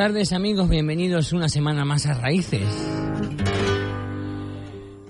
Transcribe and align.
Tardes 0.00 0.32
amigos, 0.32 0.70
bienvenidos 0.70 1.34
una 1.34 1.50
semana 1.50 1.84
más 1.84 2.06
a 2.06 2.14
Raíces. 2.14 2.66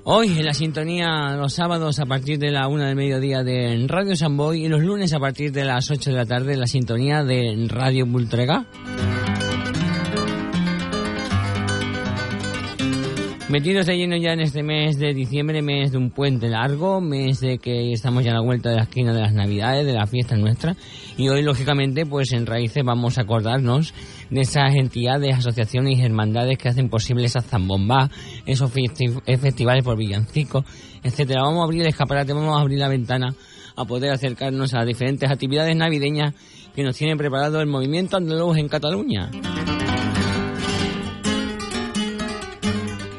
Hoy 0.03 0.37
en 0.37 0.45
la 0.45 0.53
sintonía 0.53 1.37
los 1.37 1.53
sábados 1.55 2.01
a 2.01 2.07
partir 2.07 2.41
de 2.41 2.51
la 2.51 2.67
una 2.67 2.89
del 2.89 2.97
mediodía 2.97 3.45
de 3.45 3.87
Radio 3.87 4.17
Samboy 4.17 4.65
y 4.65 4.69
los 4.69 4.83
lunes 4.83 5.13
a 5.13 5.21
partir 5.21 5.53
de 5.53 5.65
las 5.65 5.93
8 5.93 6.11
de 6.11 6.17
la 6.17 6.27
tarde 6.27 6.55
en 6.55 6.59
la 6.59 6.67
sintonía 6.67 7.23
de 7.23 7.69
Radio 7.69 8.05
Bultrega. 8.05 8.67
Metidos 13.51 13.87
de 13.87 13.97
lleno 13.97 14.17
ya 14.17 14.33
en 14.33 14.41
este 14.41 14.63
mes 14.63 14.97
de 14.97 15.13
diciembre, 15.13 15.61
mes 15.61 15.91
de 15.91 15.99
un 15.99 16.11
puente 16.11 16.49
largo, 16.49 17.01
mes 17.01 17.41
de 17.41 17.59
que 17.59 17.91
estamos 17.93 18.23
ya 18.23 18.31
a 18.31 18.35
la 18.35 18.43
vuelta 18.43 18.71
de 18.71 18.77
la 18.77 18.83
esquina 18.85 19.13
de 19.13 19.23
las 19.23 19.33
navidades, 19.33 19.85
de 19.85 19.93
la 19.93 20.07
fiesta 20.07 20.37
nuestra. 20.37 20.77
Y 21.17 21.29
hoy, 21.29 21.43
lógicamente, 21.43 22.07
pues 22.07 22.31
en 22.33 22.47
Raíces 22.47 22.85
vamos 22.85 23.19
a 23.19 23.23
acordarnos 23.23 23.93
de 24.31 24.43
esas 24.43 24.77
entidades, 24.77 25.37
asociaciones 25.37 25.99
y 25.99 26.03
hermandades 26.03 26.59
que 26.59 26.69
hacen 26.69 26.89
posible 26.89 27.25
esa 27.25 27.41
zambomba, 27.41 28.09
esos 28.47 28.73
festi- 28.73 29.21
festivales 29.39 29.83
por 29.83 29.99
villancicos, 29.99 30.65
etcétera. 31.03 31.43
Vamos 31.43 31.63
a 31.63 31.65
abrir 31.65 31.83
el 31.83 31.89
escaparate, 31.89 32.33
vamos 32.33 32.57
a 32.57 32.61
abrir 32.61 32.79
la 32.79 32.89
ventana 32.89 33.35
a 33.75 33.85
poder 33.85 34.13
acercarnos 34.13 34.75
a 34.75 34.85
diferentes 34.85 35.29
actividades 35.29 35.75
navideñas 35.75 36.35
que 36.77 36.85
nos 36.85 36.97
tiene 36.97 37.17
preparado 37.17 37.61
el 37.61 37.67
movimiento 37.67 38.17
andaluz 38.17 38.59
en 38.59 38.69
Cataluña. 38.69 39.29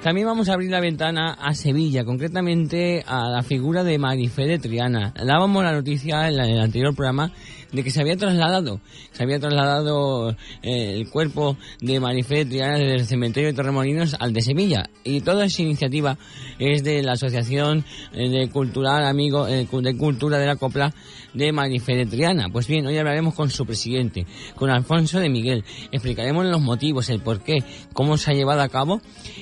También 0.04 0.26
vamos 0.26 0.50
a 0.50 0.54
abrir 0.54 0.72
la 0.72 0.80
ventana 0.80 1.34
a 1.34 1.54
Sevilla, 1.54 2.04
concretamente 2.04 3.04
a 3.06 3.30
la 3.30 3.44
figura 3.44 3.84
de 3.84 4.00
Marifé 4.00 4.48
de 4.48 4.58
Triana. 4.58 5.14
Dábamos 5.14 5.64
la 5.64 5.74
noticia 5.74 6.28
en, 6.28 6.40
el 6.40 6.60
anterior 6.60 6.96
programa 6.96 7.32
de 7.72 7.84
que 7.84 7.92
se 7.92 8.02
había 8.02 8.18
trasladado, 8.18 8.82
se 9.12 9.24
había 9.24 9.40
trasladado 9.40 10.32
eh, 10.62 10.96
el 10.96 11.10
cuerpo 11.10 11.58
de 11.80 12.00
Marifé 12.00 12.46
Triana 12.46 12.78
desde 12.78 12.96
el 12.96 13.06
cementerio 13.06 13.50
de 13.50 13.56
Torremolinos 13.56 14.16
al 14.20 14.34
de 14.34 14.42
Sevilla. 14.42 14.90
Y 15.04 15.22
toda 15.22 15.46
esa 15.46 15.62
iniciativa 15.62 16.18
es 16.60 16.84
de 16.84 17.02
la 17.04 17.14
Asociación 17.14 17.86
eh, 18.14 18.30
de 18.30 18.50
Cultural 18.50 19.06
Amigo 19.06 19.48
eh, 19.48 19.68
de 19.72 19.98
Cultura 19.98 20.38
de 20.38 20.46
la 20.46 20.56
Copla 20.56 20.94
de 21.34 21.52
Marifé 21.52 21.96
de 21.96 22.06
Triana. 22.06 22.50
Pues 22.52 22.68
bien, 22.68 22.86
hoy 22.86 22.98
hablaremos 22.98 23.34
con 23.34 23.50
su 23.50 23.66
presidente, 23.66 24.26
con 24.56 24.70
Alfonso 24.70 25.20
de 25.20 25.30
Miguel. 25.30 25.64
Explicaremos 25.92 26.46
los 26.46 26.62
motivos, 26.62 27.10
el 27.10 27.22
porqué, 27.22 27.64
cómo 27.94 28.18
se 28.18 28.32
ha 28.32 28.34
llevado 28.34 28.62
a 28.62 28.70
cabo 28.70 29.02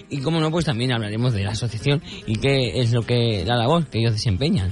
y 0.09 0.19
cómo 0.19 0.39
no, 0.39 0.51
pues 0.51 0.66
también 0.66 0.91
hablaremos 0.91 1.34
de 1.34 1.44
la 1.44 1.51
asociación 1.51 2.01
y 2.28 2.35
qué 2.38 2.81
es 2.81 2.94
lo 2.94 3.03
que 3.03 3.44
la 3.45 3.56
labor 3.56 3.88
que 3.88 4.00
ellos 4.00 4.13
desempeñan. 4.13 4.69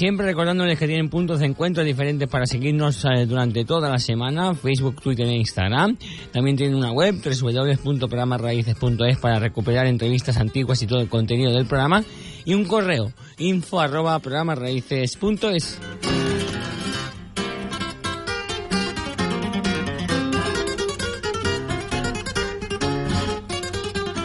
Siempre 0.00 0.24
recordándoles 0.24 0.78
que 0.78 0.86
tienen 0.86 1.10
puntos 1.10 1.40
de 1.40 1.44
encuentro 1.44 1.84
diferentes 1.84 2.26
para 2.26 2.46
seguirnos 2.46 3.04
eh, 3.04 3.26
durante 3.26 3.66
toda 3.66 3.90
la 3.90 3.98
semana, 3.98 4.54
Facebook, 4.54 5.02
Twitter 5.02 5.26
e 5.26 5.36
Instagram. 5.36 5.98
También 6.32 6.56
tienen 6.56 6.74
una 6.74 6.90
web, 6.90 7.16
www.programarraíces.es 7.22 9.18
para 9.18 9.38
recuperar 9.38 9.86
entrevistas 9.86 10.38
antiguas 10.38 10.80
y 10.80 10.86
todo 10.86 11.00
el 11.00 11.10
contenido 11.10 11.52
del 11.52 11.66
programa. 11.66 12.02
Y 12.46 12.54
un 12.54 12.64
correo, 12.64 13.12
info 13.36 13.78
arroba 13.78 14.18
programarraíces.es. 14.20 15.78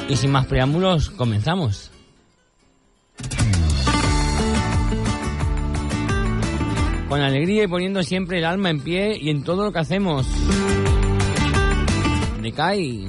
Y 0.08 0.16
sin 0.16 0.32
más 0.32 0.46
preámbulos, 0.46 1.10
comenzamos. 1.10 1.92
Con 7.16 7.22
alegría 7.22 7.64
y 7.64 7.68
poniendo 7.68 8.04
siempre 8.04 8.40
el 8.40 8.44
alma 8.44 8.70
en 8.70 8.82
pie 8.82 9.18
y 9.18 9.30
en 9.30 9.42
todo 9.42 9.64
lo 9.64 9.72
que 9.72 9.80
hacemos. 9.80 10.28
Decay. 12.42 13.08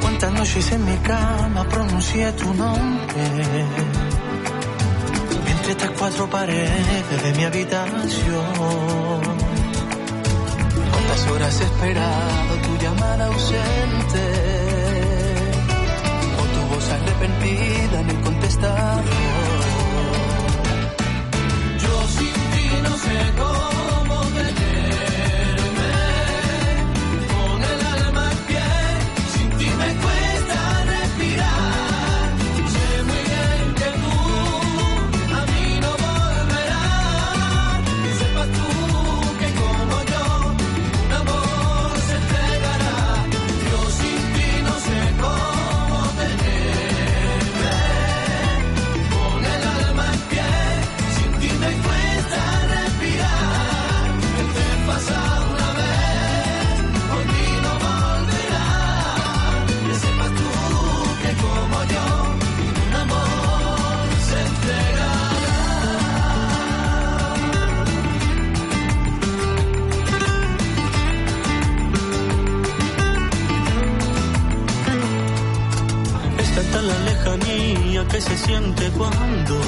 Cuántas 0.00 0.32
noches 0.32 0.70
en 0.70 0.84
mi 0.84 0.96
cama 0.98 1.66
pronuncié 1.68 2.30
tu 2.34 2.54
nombre 2.54 3.24
Entre 5.50 5.72
estas 5.72 5.90
cuatro 5.98 6.30
paredes 6.30 7.22
de 7.24 7.32
mi 7.36 7.42
habitación 7.42 9.20
Cuántas 10.92 11.26
horas 11.26 11.60
he 11.60 11.64
esperado 11.64 12.54
tu 12.62 12.84
llamada 12.84 13.26
ausente 13.26 14.24
O 16.38 16.42
tu 16.54 16.74
voz 16.74 16.88
arrepentida 16.88 18.00
en 18.00 18.10
el 18.10 18.20
contestador 18.20 19.51
no 22.82 22.96
sé 22.96 24.01
que 78.08 78.20
se 78.20 78.36
siente 78.36 78.90
cuando 78.90 79.60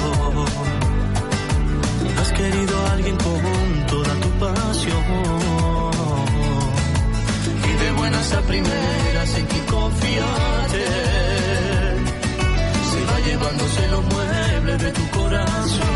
has 2.19 2.31
querido 2.31 2.85
a 2.85 2.91
alguien 2.93 3.15
con 3.17 3.87
toda 3.87 4.13
tu 4.15 4.29
pasión. 4.39 5.03
Y 7.63 7.83
de 7.83 7.91
buenas 7.91 8.33
a 8.33 8.41
primeras 8.41 9.37
en 9.37 9.45
quien 9.45 9.65
confiaste, 9.65 10.85
se 12.91 13.05
va 13.05 13.19
llevándose 13.25 13.87
los 13.89 14.03
muebles 14.05 14.83
de 14.83 14.91
tu 14.91 15.09
corazón. 15.17 15.87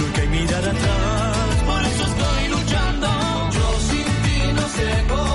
Nunca 0.00 0.20
hay 0.22 0.28
mirar 0.28 0.64
atrás, 0.64 1.62
por 1.66 1.82
eso 1.82 2.04
estoy 2.04 2.48
luchando. 2.48 3.08
Yo 3.56 3.66
sin 3.88 4.04
ti 4.24 4.52
no 4.54 4.68
sé 4.68 5.04
cómo 5.08 5.33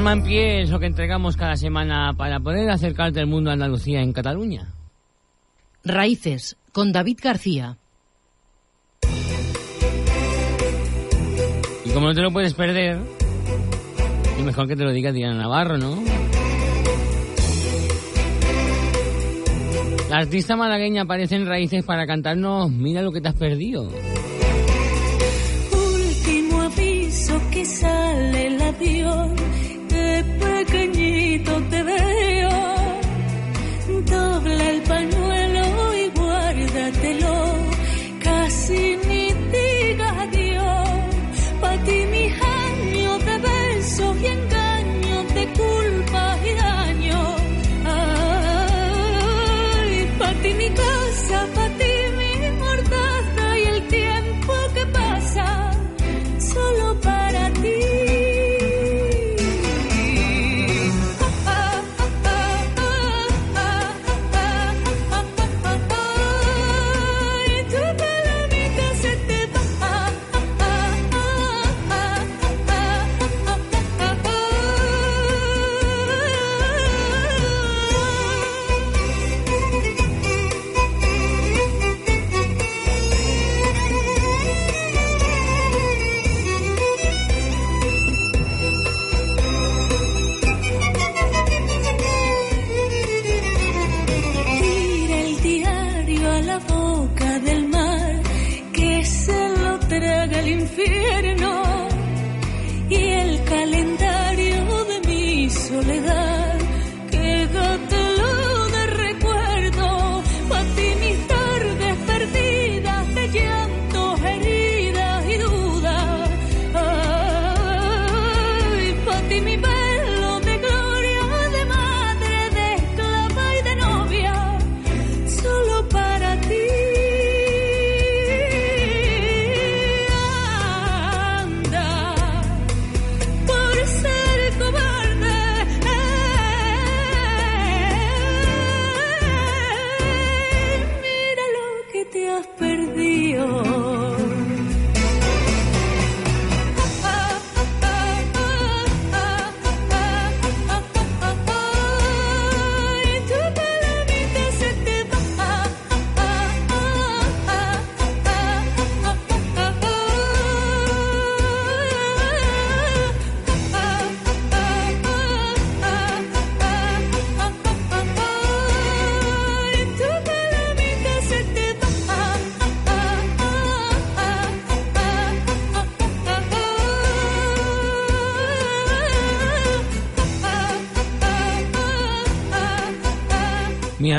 alma 0.00 0.12
en 0.14 0.22
pie 0.22 0.62
es 0.62 0.70
lo 0.70 0.80
que 0.80 0.86
entregamos 0.86 1.36
cada 1.36 1.56
semana 1.56 2.14
para 2.16 2.40
poder 2.40 2.70
acercarte 2.70 3.20
al 3.20 3.26
mundo 3.26 3.50
de 3.50 3.54
Andalucía 3.54 4.00
en 4.00 4.14
Cataluña. 4.14 4.72
Raíces, 5.84 6.56
con 6.72 6.90
David 6.90 7.18
García. 7.22 7.76
Y 11.84 11.90
como 11.90 12.06
no 12.06 12.14
te 12.14 12.22
lo 12.22 12.30
puedes 12.30 12.54
perder, 12.54 12.98
y 14.38 14.42
mejor 14.42 14.66
que 14.68 14.74
te 14.74 14.84
lo 14.84 14.92
diga 14.92 15.12
Diana 15.12 15.34
Navarro, 15.34 15.76
¿no? 15.76 16.02
La 20.08 20.16
artista 20.16 20.56
malagueña 20.56 21.02
aparece 21.02 21.36
en 21.36 21.46
Raíces 21.46 21.84
para 21.84 22.06
cantarnos 22.06 22.70
Mira 22.70 23.02
lo 23.02 23.12
que 23.12 23.20
te 23.20 23.28
has 23.28 23.34
perdido. 23.34 23.86
Último 25.72 26.62
aviso 26.62 27.38
que 27.50 27.66
sale 27.66 28.46
el 28.46 28.62
avión, 28.62 29.36
pequeñito 30.46 31.52
te 31.70 31.82
veo. 31.82 32.50
Dobla 34.12 34.64
el 34.74 34.80
pañuelo 34.82 35.64
y 36.02 36.04
guárdatelo, 36.18 37.36
casi 38.24 38.98
ni 39.08 39.24
digas 39.54 40.14
adiós. 40.24 40.88
Pa' 41.60 41.76
ti 41.84 41.98
mis 42.12 42.32
años 42.32 42.49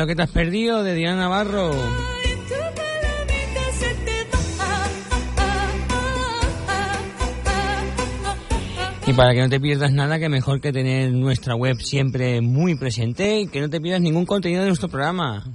Lo 0.01 0.07
que 0.07 0.15
te 0.15 0.23
has 0.23 0.31
perdido 0.31 0.83
de 0.83 0.95
Diana 0.95 1.17
Navarro. 1.17 1.69
Y 9.05 9.13
para 9.13 9.35
que 9.35 9.41
no 9.41 9.49
te 9.49 9.59
pierdas 9.59 9.93
nada, 9.93 10.17
que 10.17 10.27
mejor 10.27 10.59
que 10.59 10.73
tener 10.73 11.11
nuestra 11.11 11.53
web 11.53 11.79
siempre 11.81 12.41
muy 12.41 12.73
presente 12.73 13.41
y 13.41 13.47
que 13.47 13.61
no 13.61 13.69
te 13.69 13.79
pierdas 13.79 14.01
ningún 14.01 14.25
contenido 14.25 14.63
de 14.63 14.69
nuestro 14.69 14.89
programa. 14.89 15.45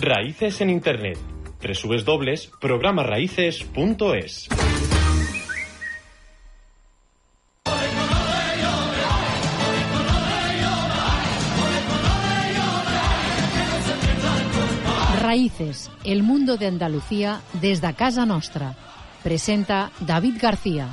Raíces 0.00 0.60
en 0.60 0.70
Internet. 0.70 1.16
www.programaraíces.es 1.62 4.48
Raíces, 15.38 15.88
el 16.02 16.24
mundo 16.24 16.56
de 16.56 16.66
Andalucía 16.66 17.42
desde 17.60 17.94
casa 17.94 18.26
nostra. 18.26 18.74
Presenta 19.22 19.92
David 20.00 20.34
García. 20.42 20.88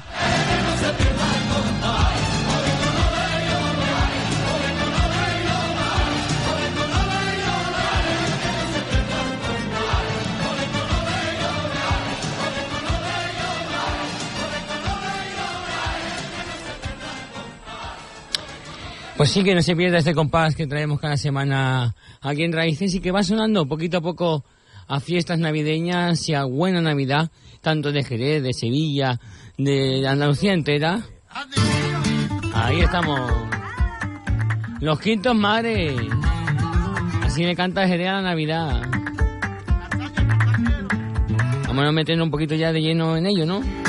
Pues 19.26 19.34
sí, 19.34 19.44
que 19.44 19.56
no 19.56 19.64
se 19.64 19.76
pierda 19.76 19.98
este 19.98 20.14
compás 20.14 20.56
que 20.56 20.68
traemos 20.68 21.00
cada 21.00 21.18
semana 21.18 21.96
aquí 22.22 22.44
en 22.44 22.54
Raíces 22.54 22.94
y 22.94 23.00
que 23.00 23.10
va 23.10 23.24
sonando 23.24 23.68
poquito 23.68 23.98
a 23.98 24.02
poco 24.02 24.46
a 24.88 25.00
fiestas 25.00 25.40
navideñas 25.40 26.30
y 26.30 26.36
a 26.36 26.44
buena 26.44 26.80
Navidad, 26.80 27.32
tanto 27.60 27.92
de 27.92 28.04
Jerez, 28.04 28.44
de 28.44 28.54
Sevilla, 28.54 29.20
de 29.58 30.08
Andalucía 30.08 30.54
entera. 30.54 31.02
Ahí 32.54 32.82
estamos. 32.82 33.32
Los 34.80 35.00
quintos 35.00 35.36
mares. 35.36 36.00
Así 37.24 37.44
me 37.46 37.56
canta 37.56 37.88
Jerez 37.88 38.10
a 38.10 38.12
la 38.12 38.22
Navidad. 38.22 38.84
Vamos 41.68 41.84
a 41.84 41.92
meternos 41.92 42.26
un 42.26 42.32
poquito 42.32 42.54
ya 42.54 42.72
de 42.72 42.80
lleno 42.80 43.18
en 43.18 43.26
ello, 43.26 43.48
¿no? 43.48 43.85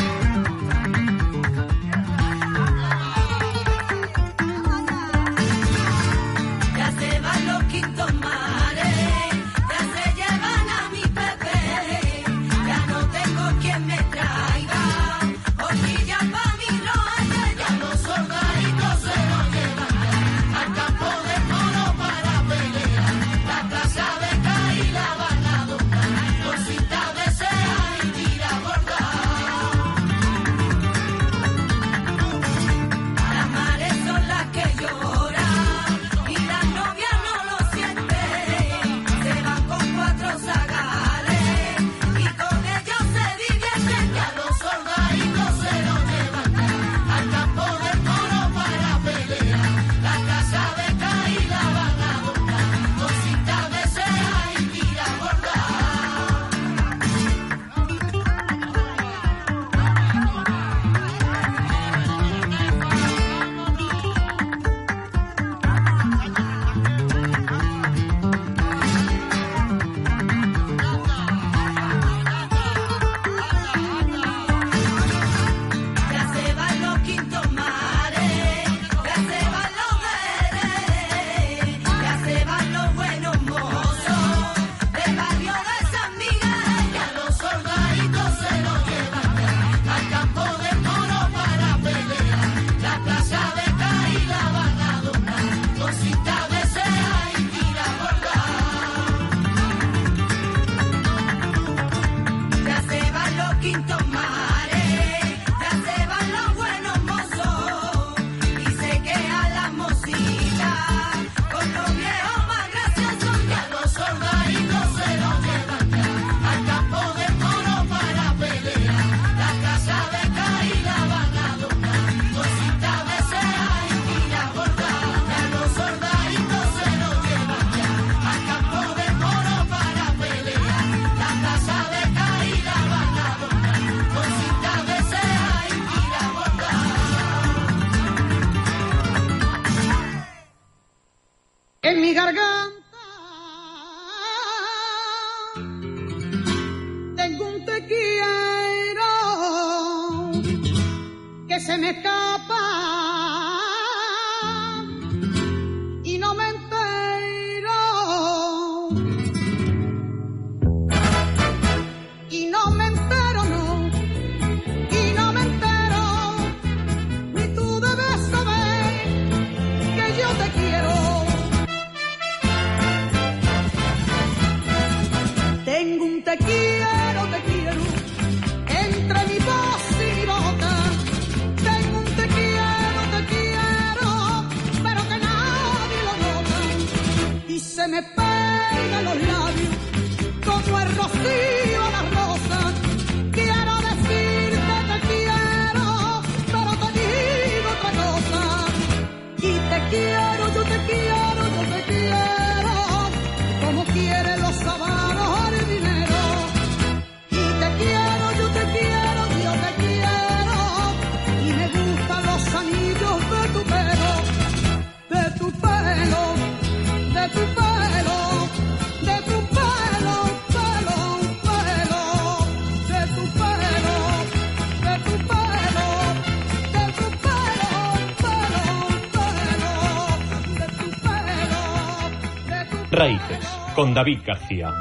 David 233.94 234.20
García. 234.26 234.72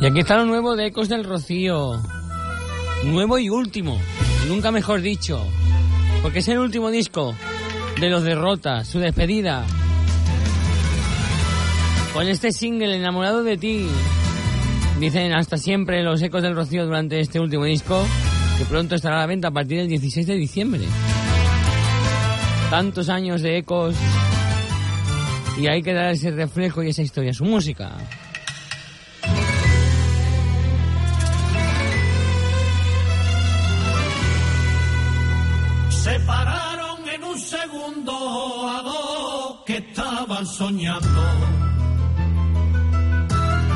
Y 0.00 0.06
aquí 0.06 0.20
está 0.20 0.36
lo 0.36 0.44
nuevo 0.44 0.76
de 0.76 0.86
Ecos 0.86 1.08
del 1.08 1.24
Rocío. 1.24 2.00
Nuevo 3.04 3.38
y 3.38 3.48
último, 3.48 3.98
nunca 4.48 4.70
mejor 4.70 5.00
dicho. 5.00 5.42
Porque 6.22 6.40
es 6.40 6.48
el 6.48 6.58
último 6.58 6.90
disco 6.90 7.34
de 8.00 8.10
los 8.10 8.24
derrotas, 8.24 8.86
su 8.86 8.98
despedida. 8.98 9.64
Con 12.12 12.28
este 12.28 12.52
single, 12.52 12.96
Enamorado 12.96 13.42
de 13.42 13.56
ti. 13.56 13.88
Dicen 15.00 15.32
hasta 15.32 15.56
siempre 15.56 16.02
los 16.02 16.22
Ecos 16.22 16.42
del 16.42 16.54
Rocío 16.54 16.86
durante 16.86 17.20
este 17.20 17.40
último 17.40 17.64
disco, 17.64 18.04
que 18.58 18.64
pronto 18.64 18.94
estará 18.94 19.16
a 19.16 19.20
la 19.20 19.26
venta 19.26 19.48
a 19.48 19.50
partir 19.50 19.78
del 19.78 19.88
16 19.88 20.26
de 20.26 20.34
diciembre. 20.34 20.82
Tantos 22.70 23.08
años 23.08 23.42
de 23.42 23.58
Ecos 23.58 23.94
y 25.58 25.68
hay 25.68 25.82
que 25.82 25.94
dar 25.94 26.12
ese 26.12 26.30
reflejo 26.30 26.82
y 26.82 26.90
esa 26.90 27.02
historia, 27.02 27.32
su 27.32 27.44
música. 27.44 27.96
Se 35.88 36.20
pararon 36.20 37.08
en 37.08 37.24
un 37.24 37.38
segundo 37.38 38.12
a 38.68 38.82
dos 38.82 39.64
que 39.64 39.78
estaban 39.78 40.46
soñando. 40.46 41.22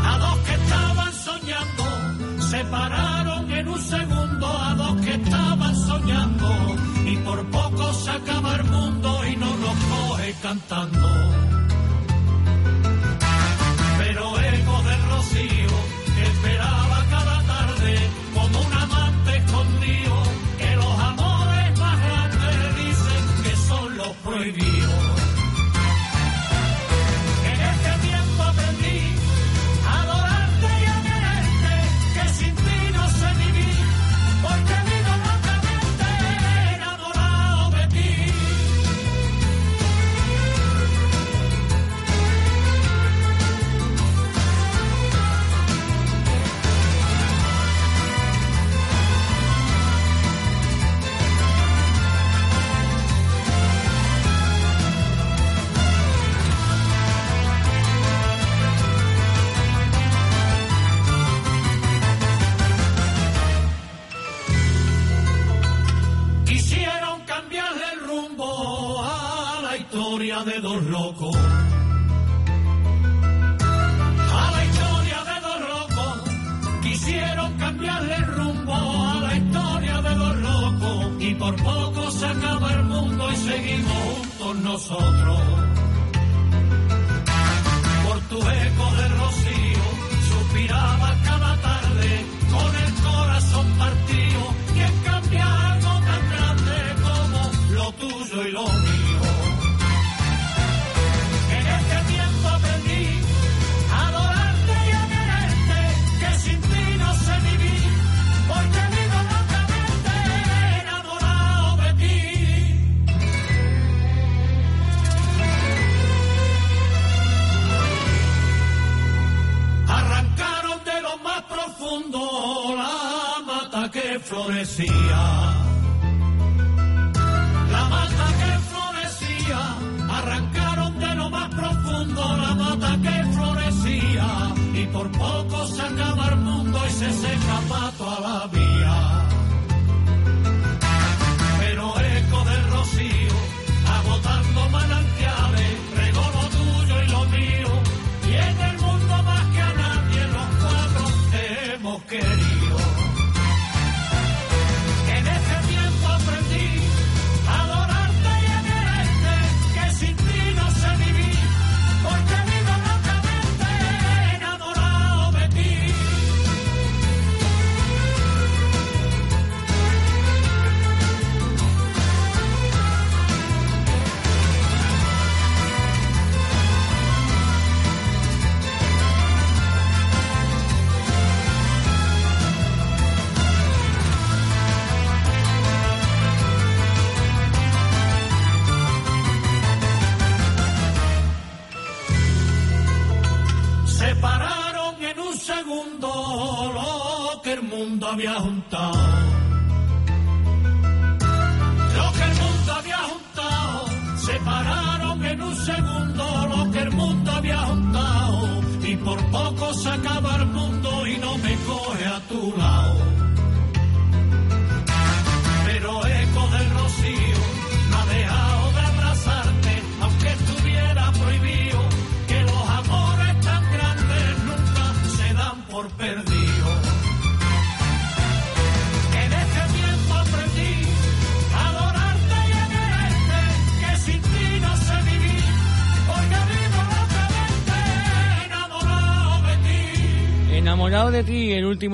A 0.05 0.19
dos 0.19 0.39
que 0.47 0.55
estaban 0.55 1.13
soñando. 1.15 2.41
Se 2.51 2.65
pararon 2.65 3.51
en 3.51 3.69
un 3.69 3.81
segundo 3.81 4.47
a 4.47 4.75
dos 4.75 5.01
que 5.01 5.15
estaban 5.15 5.77
soñando. 5.77 6.77
Y 7.07 7.17
por 7.17 7.51
poco 7.51 7.93
se 7.95 8.11
acaba 8.11 8.57
el 8.57 8.65
mundo 8.65 9.27
y 9.27 9.37
no 9.37 9.47
los 9.47 9.75
coge 9.91 10.35
cantando. 10.43 11.60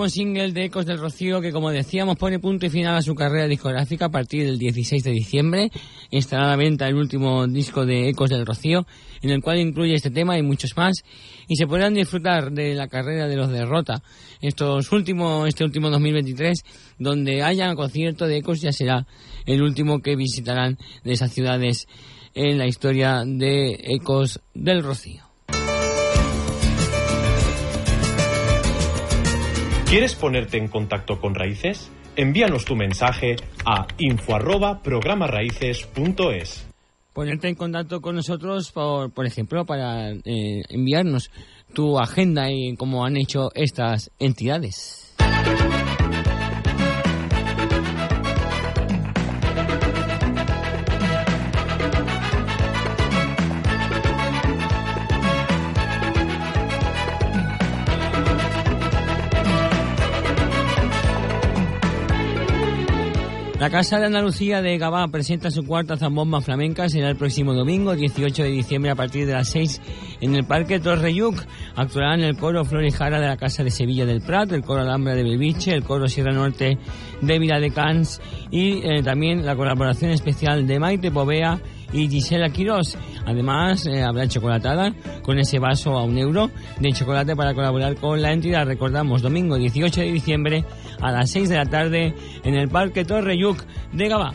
Single 0.09 0.53
de 0.53 0.65
Ecos 0.65 0.87
del 0.87 0.99
Rocío 0.99 1.41
que 1.41 1.53
como 1.53 1.71
decíamos 1.71 2.17
pone 2.17 2.39
punto 2.39 2.67
y 2.67 2.71
final 2.71 2.97
a 2.97 3.03
su 3.03 3.15
carrera 3.15 3.47
discográfica 3.47 4.07
a 4.07 4.11
partir 4.11 4.45
del 4.45 4.59
16 4.59 5.03
de 5.03 5.11
diciembre. 5.11 5.71
Estará 6.11 6.45
a 6.45 6.49
la 6.49 6.57
venta 6.57 6.89
el 6.89 6.95
último 6.95 7.47
disco 7.47 7.85
de 7.85 8.09
Ecos 8.09 8.31
del 8.31 8.47
Rocío 8.47 8.87
en 9.23 9.31
el 9.31 9.43
cual 9.43 9.59
incluye 9.59 9.95
este 9.95 10.11
tema 10.11 10.39
y 10.39 10.43
muchos 10.43 10.77
más 10.77 11.05
y 11.49 11.57
se 11.57 11.67
podrán 11.67 11.95
disfrutar 11.95 12.53
de 12.53 12.75
la 12.75 12.89
carrera 12.89 13.29
de 13.29 13.37
los 13.37 13.51
Derrota 13.51 14.03
estos 14.41 14.91
últimos, 14.93 15.49
este 15.49 15.65
último 15.65 15.91
2023 15.91 16.65
donde 16.99 17.43
haya 17.43 17.75
concierto 17.75 18.27
de 18.27 18.39
Ecos 18.39 18.61
ya 18.61 18.73
será 18.73 19.07
el 19.45 19.63
último 19.63 20.01
que 20.01 20.17
visitarán 20.17 20.79
de 21.05 21.13
esas 21.13 21.33
ciudades 21.33 21.87
en 22.35 22.59
la 22.59 22.67
historia 22.67 23.25
de 23.27 23.79
Ecos 23.85 24.41
del 24.55 24.83
Rocío. 24.83 25.26
¿Quieres 29.89 30.17
ponerte 30.17 30.59
en 30.59 30.67
contacto 30.67 31.21
con 31.21 31.37
Raíces? 31.37 31.93
Envíanos 32.17 32.65
tu 32.65 32.75
mensaje 32.75 33.37
a 33.65 33.87
info 33.99 34.35
arroba 34.35 34.83
programaraíces.es. 34.83 36.67
ponerte 37.13 37.47
en 37.47 37.55
contacto 37.55 38.01
con 38.01 38.17
nosotros, 38.17 38.73
por, 38.73 39.13
por 39.13 39.27
ejemplo, 39.27 39.65
para 39.65 40.11
eh, 40.11 40.63
enviarnos 40.71 41.31
tu 41.73 42.01
agenda 42.01 42.51
y 42.51 42.75
como 42.75 43.05
han 43.05 43.17
hecho 43.17 43.51
estas 43.55 44.11
entidades. 44.19 45.15
La 63.67 63.73
Casa 63.73 63.99
de 63.99 64.07
Andalucía 64.07 64.63
de 64.63 64.79
Gabá 64.79 65.09
presenta 65.09 65.51
su 65.51 65.65
cuarta 65.65 65.97
zambomba 65.97 66.41
flamenca. 66.41 66.89
Será 66.89 67.09
el 67.09 67.17
próximo 67.17 67.53
domingo, 67.53 67.97
18 67.97 68.45
de 68.45 68.51
diciembre, 68.51 68.93
a 68.93 68.95
partir 68.95 69.27
de 69.27 69.33
las 69.33 69.49
6 69.49 69.83
en 70.21 70.37
el 70.37 70.45
Parque 70.45 70.79
Torreyuc. 70.79 71.35
Actuarán 71.75 72.21
el 72.21 72.37
coro 72.37 72.65
Flor 72.65 72.85
y 72.85 72.93
Jara 72.93 73.19
de 73.19 73.27
la 73.27 73.37
Casa 73.37 73.65
de 73.65 73.73
Sevilla 73.73 74.07
del 74.07 74.21
Prat, 74.21 74.53
el 74.53 74.63
coro 74.63 74.83
Alhambra 74.83 75.17
de 75.17 75.25
Belviche, 75.25 75.75
el 75.75 75.83
coro 75.83 76.07
Sierra 76.07 76.31
Norte 76.31 76.79
de 77.21 77.39
Vila 77.41 77.59
de 77.59 77.73
Cans 77.73 78.21
y 78.53 78.87
eh, 78.87 79.03
también 79.03 79.45
la 79.45 79.57
colaboración 79.57 80.13
especial 80.13 80.65
de 80.69 80.79
Maite 80.79 81.11
Povea 81.11 81.59
y 81.93 82.09
Gisela 82.09 82.51
Quirós. 82.51 82.97
Además, 83.25 83.87
eh, 83.87 84.03
habrá 84.03 84.29
chocolatada 84.29 84.95
con 85.23 85.39
ese 85.39 85.59
vaso 85.59 85.99
a 85.99 86.05
un 86.05 86.19
euro 86.19 86.51
de 86.79 86.93
chocolate 86.93 87.35
para 87.35 87.53
colaborar 87.53 87.97
con 87.97 88.23
la 88.23 88.33
entidad. 88.33 88.65
Recordamos, 88.65 89.23
domingo 89.23 89.57
18 89.57 90.03
de 90.03 90.13
diciembre 90.13 90.65
a 91.01 91.13
las 91.13 91.31
6 91.31 91.49
de 91.49 91.57
la 91.57 91.67
tarde 91.67 92.15
en 92.45 92.55
el 92.55 92.69
Parque 92.69 93.05
Torreyuc 93.05 93.65
de 93.93 94.09
Gabá. 94.09 94.35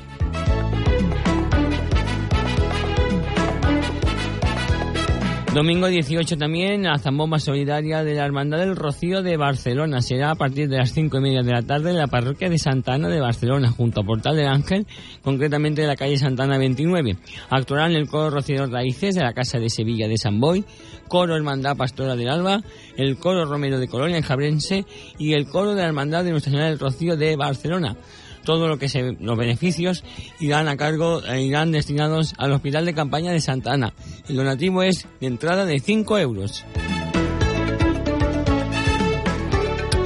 Domingo 5.54 5.88
18 5.88 6.38
también, 6.38 6.84
la 6.84 6.98
zambomba 6.98 7.38
solidaria 7.38 8.06
de 8.06 8.14
la 8.14 8.24
Hermandad 8.24 8.60
del 8.60 8.78
Rocío 8.78 9.22
de 9.22 9.36
Barcelona. 9.36 10.02
Será 10.02 10.32
a 10.32 10.36
partir 10.36 10.70
de 10.70 10.78
las 10.78 10.94
5 10.94 11.18
y 11.18 11.22
media 11.22 11.42
de 11.42 11.52
la 11.52 11.62
tarde 11.62 11.90
en 11.90 11.98
la 11.98 12.08
parroquia 12.08 12.50
de 12.50 12.58
Santana 12.58 13.10
de 13.10 13.20
Barcelona, 13.20 13.70
junto 13.70 14.00
a 14.00 14.06
Portal 14.06 14.38
del 14.38 14.48
Ángel, 14.48 14.88
concretamente 15.22 15.82
de 15.82 15.88
la 15.88 15.98
calle 15.98 16.16
Santana 16.16 16.58
29. 16.58 17.18
Actuarán 17.50 17.92
el 17.92 18.08
coro 18.08 18.30
Rocío 18.30 18.66
Raíces 18.68 19.14
de 19.14 19.24
la 19.24 19.34
Casa 19.34 19.60
de 19.60 19.70
Sevilla 19.70 20.08
de 20.08 20.16
San 20.18 20.40
Boy, 20.40 20.64
coro 21.10 21.36
Hermandad 21.36 21.76
Pastora 21.76 22.16
del 22.16 22.30
Alba, 22.30 22.62
el 22.96 23.18
coro 23.18 23.44
Romero 23.44 23.78
de 23.78 23.90
Colonia 23.90 24.16
en 24.16 24.24
Jabrense 24.24 24.86
y 25.20 25.34
el 25.34 25.48
coro 25.48 25.72
de 25.76 25.82
la 25.82 25.88
Hermandad 25.88 26.24
de 26.24 26.32
Nuestra 26.32 26.52
Señora 26.52 26.70
del 26.70 26.80
Rocío 26.80 27.18
de 27.18 27.36
Barcelona 27.36 27.98
todo 28.44 28.68
lo 28.68 28.78
que 28.78 28.90
se, 28.90 29.18
los 29.20 29.38
beneficios 29.38 30.04
irán 30.40 30.68
a 30.68 30.78
cargo, 30.78 31.24
eh, 31.26 31.42
irán 31.42 31.72
destinados 31.72 32.34
al 32.38 32.52
Hospital 32.52 32.86
de 32.86 32.94
Campaña 32.94 33.32
de 33.32 33.42
Santa 33.42 33.74
Ana. 33.74 33.94
El 34.28 34.36
donativo 34.36 34.84
es 34.84 35.08
de 35.20 35.28
entrada 35.28 35.66
de 35.66 35.80
5 35.80 36.18
euros. 36.18 36.66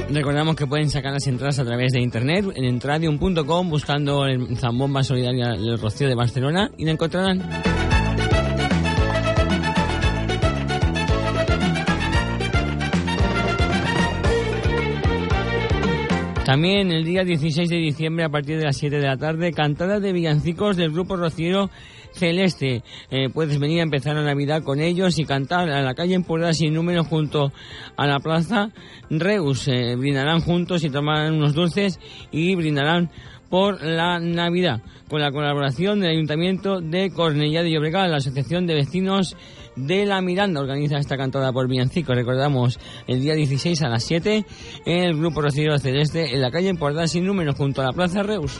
Recordamos 0.08 0.56
que 0.56 0.66
pueden 0.66 0.88
sacar 0.88 1.12
las 1.12 1.26
entradas 1.26 1.58
a 1.58 1.64
través 1.64 1.92
de 1.92 2.00
internet 2.00 2.46
en 2.54 2.64
entradium.com 2.64 3.68
buscando 3.68 4.24
el 4.26 4.56
Zambomba 4.56 5.02
Solidaria 5.02 5.50
del 5.50 5.78
Rocío 5.78 6.08
de 6.08 6.14
Barcelona 6.14 6.70
y 6.78 6.86
la 6.86 6.92
encontrarán. 6.92 7.75
También 16.46 16.92
el 16.92 17.04
día 17.04 17.24
16 17.24 17.68
de 17.68 17.76
diciembre 17.78 18.24
a 18.24 18.28
partir 18.28 18.56
de 18.56 18.66
las 18.66 18.76
7 18.76 19.00
de 19.00 19.06
la 19.08 19.16
tarde, 19.16 19.50
cantada 19.52 19.98
de 19.98 20.12
villancicos 20.12 20.76
del 20.76 20.92
grupo 20.92 21.16
rociero 21.16 21.70
Celeste. 22.12 22.84
Eh, 23.10 23.28
puedes 23.34 23.58
venir 23.58 23.80
a 23.80 23.82
empezar 23.82 24.14
la 24.14 24.22
Navidad 24.22 24.62
con 24.62 24.78
ellos 24.78 25.18
y 25.18 25.24
cantar 25.24 25.68
a 25.68 25.82
la 25.82 25.94
calle 25.94 26.14
Empordà 26.14 26.52
sin 26.52 26.72
número 26.72 27.02
junto 27.02 27.52
a 27.96 28.06
la 28.06 28.20
plaza 28.20 28.70
Reus. 29.10 29.66
Eh, 29.66 29.96
brindarán 29.96 30.38
juntos 30.38 30.84
y 30.84 30.90
tomarán 30.90 31.34
unos 31.34 31.52
dulces 31.52 31.98
y 32.30 32.54
brindarán 32.54 33.10
por 33.50 33.82
la 33.82 34.20
Navidad 34.20 34.82
con 35.08 35.20
la 35.20 35.32
colaboración 35.32 35.98
del 35.98 36.12
Ayuntamiento 36.12 36.80
de 36.80 37.10
Cornellá 37.10 37.64
de 37.64 37.72
Llobregat, 37.72 38.08
la 38.08 38.18
Asociación 38.18 38.68
de 38.68 38.74
Vecinos 38.74 39.36
de 39.76 40.06
la 40.06 40.20
Miranda 40.20 40.60
organiza 40.60 40.98
esta 40.98 41.16
cantada 41.16 41.52
por 41.52 41.68
Villancico. 41.68 42.14
Recordamos 42.14 42.80
el 43.06 43.20
día 43.20 43.34
16 43.34 43.82
a 43.82 43.88
las 43.88 44.04
7 44.04 44.44
en 44.84 45.04
el 45.04 45.16
Grupo 45.16 45.42
Rociero 45.42 45.78
Celeste 45.78 46.34
en 46.34 46.42
la 46.42 46.50
calle 46.50 46.74
Portal 46.74 47.08
sin 47.08 47.24
número 47.24 47.54
junto 47.54 47.82
a 47.82 47.84
la 47.84 47.92
Plaza 47.92 48.22
Reus. 48.22 48.58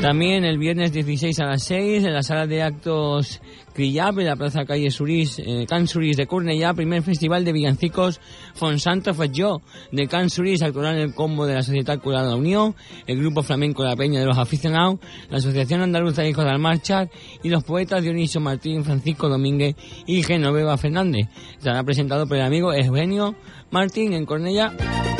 También 0.00 0.46
el 0.46 0.56
viernes 0.56 0.94
16 0.94 1.38
a 1.40 1.44
las 1.44 1.62
6 1.64 2.04
en 2.04 2.14
la 2.14 2.22
sala 2.22 2.46
de 2.46 2.62
actos 2.62 3.42
Crillap, 3.74 4.18
en 4.18 4.26
la 4.26 4.36
plaza 4.36 4.64
calle 4.64 4.90
Surís, 4.90 5.38
eh, 5.38 5.66
Can 5.68 5.86
Surís 5.86 6.16
de 6.16 6.26
Cornellà, 6.26 6.74
primer 6.74 7.02
festival 7.02 7.44
de 7.44 7.52
villancicos 7.52 8.18
Fonsanto 8.54 9.12
Fetjó 9.12 9.60
de 9.92 10.08
Can 10.08 10.30
Surís, 10.30 10.62
actuarán 10.62 10.96
el 10.96 11.14
combo 11.14 11.44
de 11.44 11.54
la 11.54 11.62
Sociedad 11.62 12.00
Curada 12.00 12.24
de 12.24 12.30
la 12.30 12.36
Unión, 12.36 12.74
el 13.06 13.18
grupo 13.18 13.42
flamenco 13.42 13.84
La 13.84 13.94
Peña 13.94 14.20
de 14.20 14.26
los 14.26 14.38
Aficionados, 14.38 15.00
la 15.28 15.36
Asociación 15.36 15.82
Andaluza 15.82 16.22
de 16.22 16.30
Hijos 16.30 16.46
de 16.46 16.56
Marchar 16.56 17.10
y 17.42 17.50
los 17.50 17.62
poetas 17.62 18.02
Dionisio 18.02 18.40
Martín, 18.40 18.84
Francisco 18.84 19.28
Domínguez 19.28 19.76
y 20.06 20.22
Genoveva 20.22 20.78
Fernández. 20.78 21.28
Estará 21.58 21.84
presentado 21.84 22.26
por 22.26 22.38
el 22.38 22.44
amigo 22.44 22.72
Eugenio 22.72 23.34
Martín 23.70 24.14
en 24.14 24.24
Cornellà. 24.24 25.19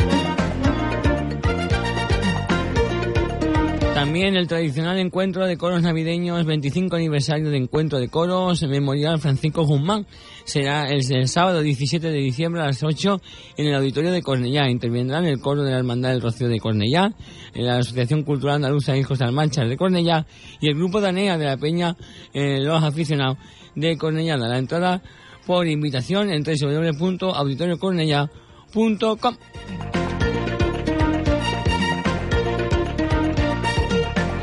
También 4.00 4.34
el 4.34 4.48
tradicional 4.48 4.98
encuentro 4.98 5.46
de 5.46 5.58
coros 5.58 5.82
navideños, 5.82 6.46
25 6.46 6.96
aniversario 6.96 7.50
de 7.50 7.58
encuentro 7.58 7.98
de 7.98 8.08
coros, 8.08 8.62
Memorial 8.62 9.18
Francisco 9.18 9.66
Guzmán. 9.66 10.06
Será 10.44 10.88
el, 10.88 11.02
el 11.12 11.28
sábado 11.28 11.60
17 11.60 12.08
de 12.08 12.16
diciembre 12.16 12.62
a 12.62 12.66
las 12.68 12.82
8 12.82 13.20
en 13.58 13.66
el 13.66 13.74
auditorio 13.74 14.10
de 14.10 14.22
Cornellá. 14.22 14.70
Intervendrán 14.70 15.26
el 15.26 15.38
coro 15.38 15.64
de 15.64 15.72
la 15.72 15.76
Hermandad 15.76 16.12
del 16.12 16.22
Rocío 16.22 16.48
de 16.48 16.58
Cornellá, 16.58 17.12
la 17.52 17.76
Asociación 17.76 18.22
Cultural 18.22 18.56
Andaluza 18.56 18.96
Hijos 18.96 19.18
de 19.18 19.26
Almanchas 19.26 19.68
de 19.68 19.76
Cornellá 19.76 20.24
y 20.62 20.68
el 20.68 20.76
Grupo 20.76 21.02
Danea 21.02 21.36
de 21.36 21.44
la 21.44 21.58
Peña 21.58 21.94
eh, 22.32 22.58
Los 22.58 22.82
Aficionados 22.82 23.36
de 23.74 23.98
Cornellá. 23.98 24.38
La 24.38 24.56
entrada 24.56 25.02
por 25.46 25.68
invitación 25.68 26.30
en 26.30 26.42
www.auditoriocornellá.com. 26.42 29.36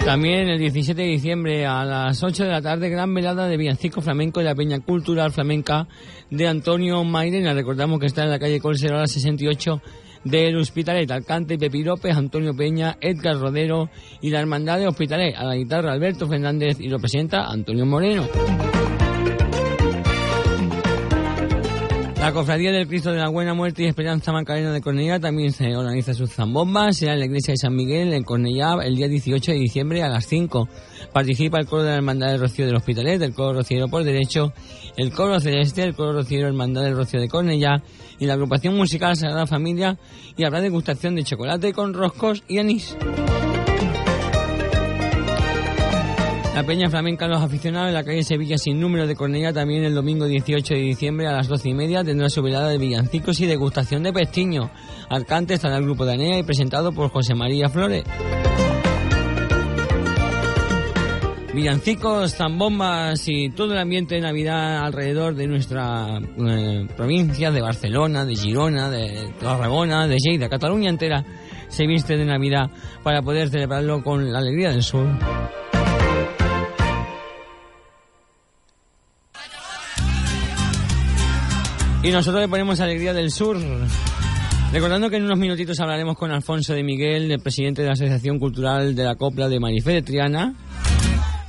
También 0.08 0.48
el 0.48 0.58
17 0.58 1.02
de 1.02 1.08
diciembre 1.10 1.66
a 1.66 1.84
las 1.84 2.24
8 2.24 2.46
de 2.46 2.50
la 2.50 2.62
tarde, 2.62 2.88
gran 2.88 3.14
velada 3.14 3.46
de 3.46 3.58
Villancico 3.58 4.00
Flamenco 4.00 4.40
y 4.40 4.46
la 4.46 4.56
Peña 4.56 4.80
Cultural 4.80 5.34
Flamenca 5.34 5.86
de 6.30 6.48
Antonio 6.48 7.04
Mairena. 7.04 7.54
Recordamos 7.54 8.00
que 8.00 8.06
está 8.06 8.24
en 8.24 8.30
la 8.30 8.40
calle 8.40 8.62
Colserola 8.62 9.06
68 9.06 9.82
del 10.24 10.56
Hospitalet. 10.56 11.12
Alcante, 11.12 11.58
Pepi 11.58 11.84
López, 11.84 12.16
Antonio 12.16 12.56
Peña, 12.56 12.98
Edgar 13.02 13.38
Rodero 13.38 13.90
y 14.22 14.30
la 14.30 14.40
Hermandad 14.40 14.80
de 14.80 14.88
Hospitalet. 14.88 15.36
A 15.36 15.44
la 15.44 15.56
guitarra 15.56 15.92
Alberto 15.92 16.26
Fernández 16.26 16.80
y 16.80 16.88
lo 16.88 17.00
presenta 17.00 17.46
Antonio 17.46 17.86
Moreno. 17.86 18.30
La 22.28 22.34
Cofradía 22.34 22.74
del 22.74 22.90
Cristo 22.90 23.12
de 23.12 23.20
la 23.20 23.30
Buena 23.30 23.54
Muerte 23.54 23.84
y 23.84 23.86
Esperanza 23.86 24.34
Macarena 24.34 24.74
de 24.74 24.82
Cornellá 24.82 25.18
también 25.18 25.54
se 25.54 25.74
organiza 25.78 26.14
sus 26.14 26.34
zambombas. 26.34 26.98
Será 26.98 27.14
en 27.14 27.20
la 27.20 27.26
iglesia 27.26 27.54
de 27.54 27.58
San 27.58 27.74
Miguel, 27.74 28.12
en 28.12 28.26
Cornellá, 28.26 28.74
el 28.84 28.98
día 28.98 29.08
18 29.08 29.54
de 29.54 29.58
diciembre 29.58 30.04
a 30.04 30.10
las 30.10 30.26
5. 30.26 30.68
Participa 31.14 31.58
el 31.58 31.68
coro 31.68 31.84
de 31.84 31.92
la 31.92 31.96
Hermandad 31.96 32.28
del 32.28 32.42
Rocío 32.42 32.66
del 32.66 32.76
Hospitalet, 32.76 33.22
el 33.22 33.34
coro 33.34 33.54
rociero 33.54 33.88
por 33.88 34.04
derecho, 34.04 34.52
el 34.98 35.14
coro 35.14 35.40
celeste, 35.40 35.84
el 35.84 35.96
coro 35.96 36.12
rociero 36.12 36.50
Hermandad 36.50 36.84
del 36.84 36.98
Rocío 36.98 37.22
de 37.22 37.30
Cornellá 37.30 37.82
y 38.20 38.26
la 38.26 38.34
agrupación 38.34 38.76
musical 38.76 39.16
Sagrada 39.16 39.48
Familia 39.48 39.98
y 40.36 40.44
habrá 40.44 40.60
degustación 40.60 41.16
de 41.16 41.24
chocolate 41.24 41.72
con 41.72 41.94
roscos 41.94 42.44
y 42.50 42.58
anís. 42.58 42.98
La 46.58 46.64
Peña 46.64 46.90
Flamenca 46.90 47.28
Los 47.28 47.44
Aficionados 47.44 47.90
en 47.90 47.94
la 47.94 48.04
calle 48.04 48.24
Sevilla 48.24 48.58
sin 48.58 48.80
número 48.80 49.06
de 49.06 49.16
Cornellá 49.16 49.54
también 49.54 49.84
el 49.84 49.94
domingo 49.94 50.26
18 50.26 50.74
de 50.74 50.80
diciembre 50.80 51.28
a 51.28 51.32
las 51.32 51.48
12 51.48 51.70
y 51.70 51.74
media 51.76 52.04
tendrá 52.04 52.32
su 52.32 52.42
velada 52.42 52.70
de 52.70 52.80
villancicos 52.80 53.40
y 53.42 53.46
degustación 53.46 54.02
de 54.02 54.12
pestiño. 54.12 54.72
Alcante 55.08 55.54
estará 55.54 55.78
el 55.78 55.84
grupo 55.84 56.04
de 56.04 56.14
Anea 56.14 56.40
y 56.40 56.42
presentado 56.42 56.92
por 56.92 57.12
José 57.12 57.36
María 57.36 57.70
Flores. 57.70 58.06
Villancicos, 61.54 62.34
zambombas 62.34 63.22
y 63.28 63.52
todo 63.52 63.74
el 63.74 63.80
ambiente 63.80 64.16
de 64.16 64.22
Navidad 64.22 64.84
alrededor 64.84 65.36
de 65.36 65.46
nuestra 65.46 66.18
eh, 66.18 66.88
provincia, 66.98 67.52
de 67.52 67.62
Barcelona, 67.62 68.26
de 68.26 68.36
Girona, 68.36 68.90
de 68.90 69.32
Tarragona, 69.40 70.08
de 70.08 70.18
Lleida, 70.18 70.50
Cataluña 70.50 70.90
entera 70.90 71.24
se 71.68 71.86
viste 71.86 72.18
de 72.18 72.26
Navidad 72.26 72.72
para 73.04 73.22
poder 73.22 73.50
celebrarlo 73.50 74.02
con 74.02 74.32
la 74.32 74.40
alegría 74.40 74.72
del 74.72 74.82
sur. 74.82 75.08
Y 82.04 82.12
nosotros 82.12 82.42
le 82.42 82.48
ponemos 82.48 82.80
Alegría 82.80 83.14
del 83.14 83.32
Sur. 83.32 83.58
Recordando 84.72 85.10
que 85.10 85.16
en 85.16 85.24
unos 85.24 85.40
minutitos 85.40 85.80
hablaremos 85.80 86.18
con 86.18 86.32
Alfonso 86.32 86.74
de 86.74 86.84
Miguel, 86.84 87.32
el 87.32 87.40
presidente 87.40 87.82
de 87.82 87.88
la 87.88 87.94
Asociación 87.94 88.38
Cultural 88.38 88.96
de 88.96 89.04
la 89.04 89.16
Copla 89.16 89.50
de 89.50 89.60
Marifé 89.60 89.94
de 89.94 90.02
Triana. 90.02 90.54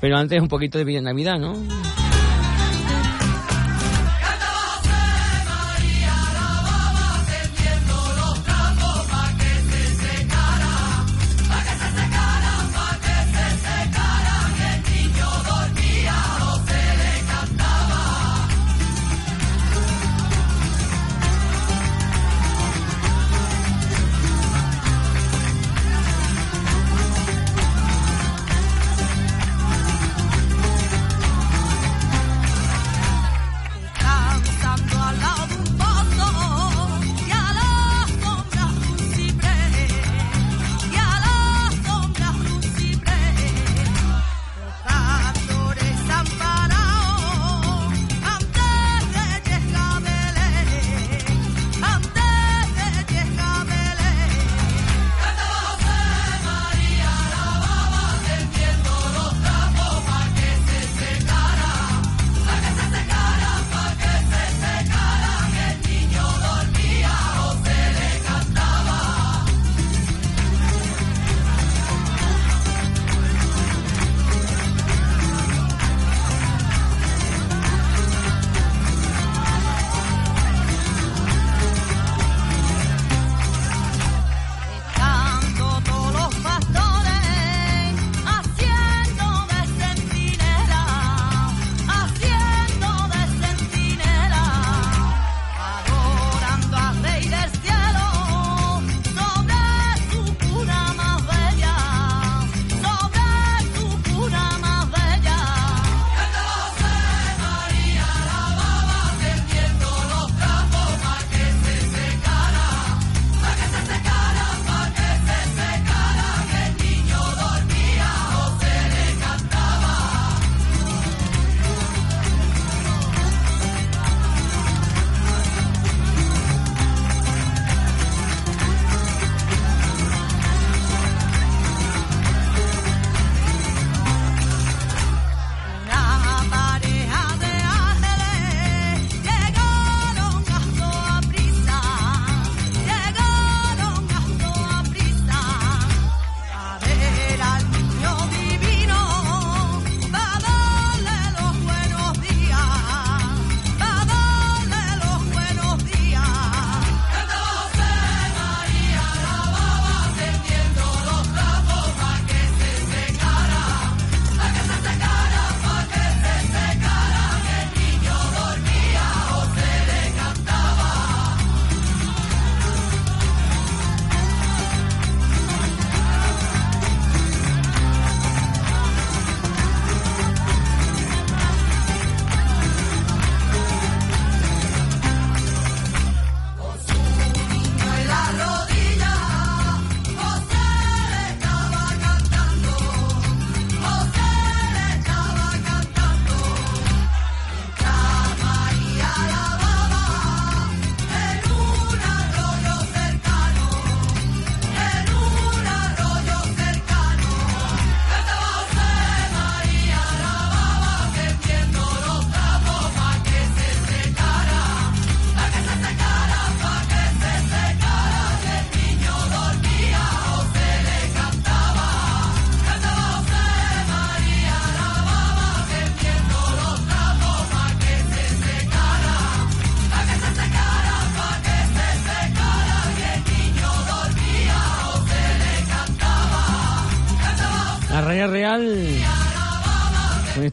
Pero 0.00 0.16
antes 0.16 0.40
un 0.40 0.48
poquito 0.48 0.78
de 0.78 0.84
Villa 0.84 1.02
Navidad, 1.02 1.38
¿no? 1.38 1.54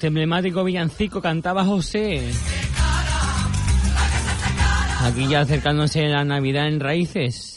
Este 0.05 0.09
emblemático 0.09 0.63
villancico 0.63 1.19
cantaba 1.19 1.65
José. 1.65 2.31
Aquí 5.01 5.27
ya 5.27 5.39
acercándose 5.39 6.03
la 6.03 6.23
Navidad 6.23 6.67
en 6.67 6.79
raíces. 6.79 7.55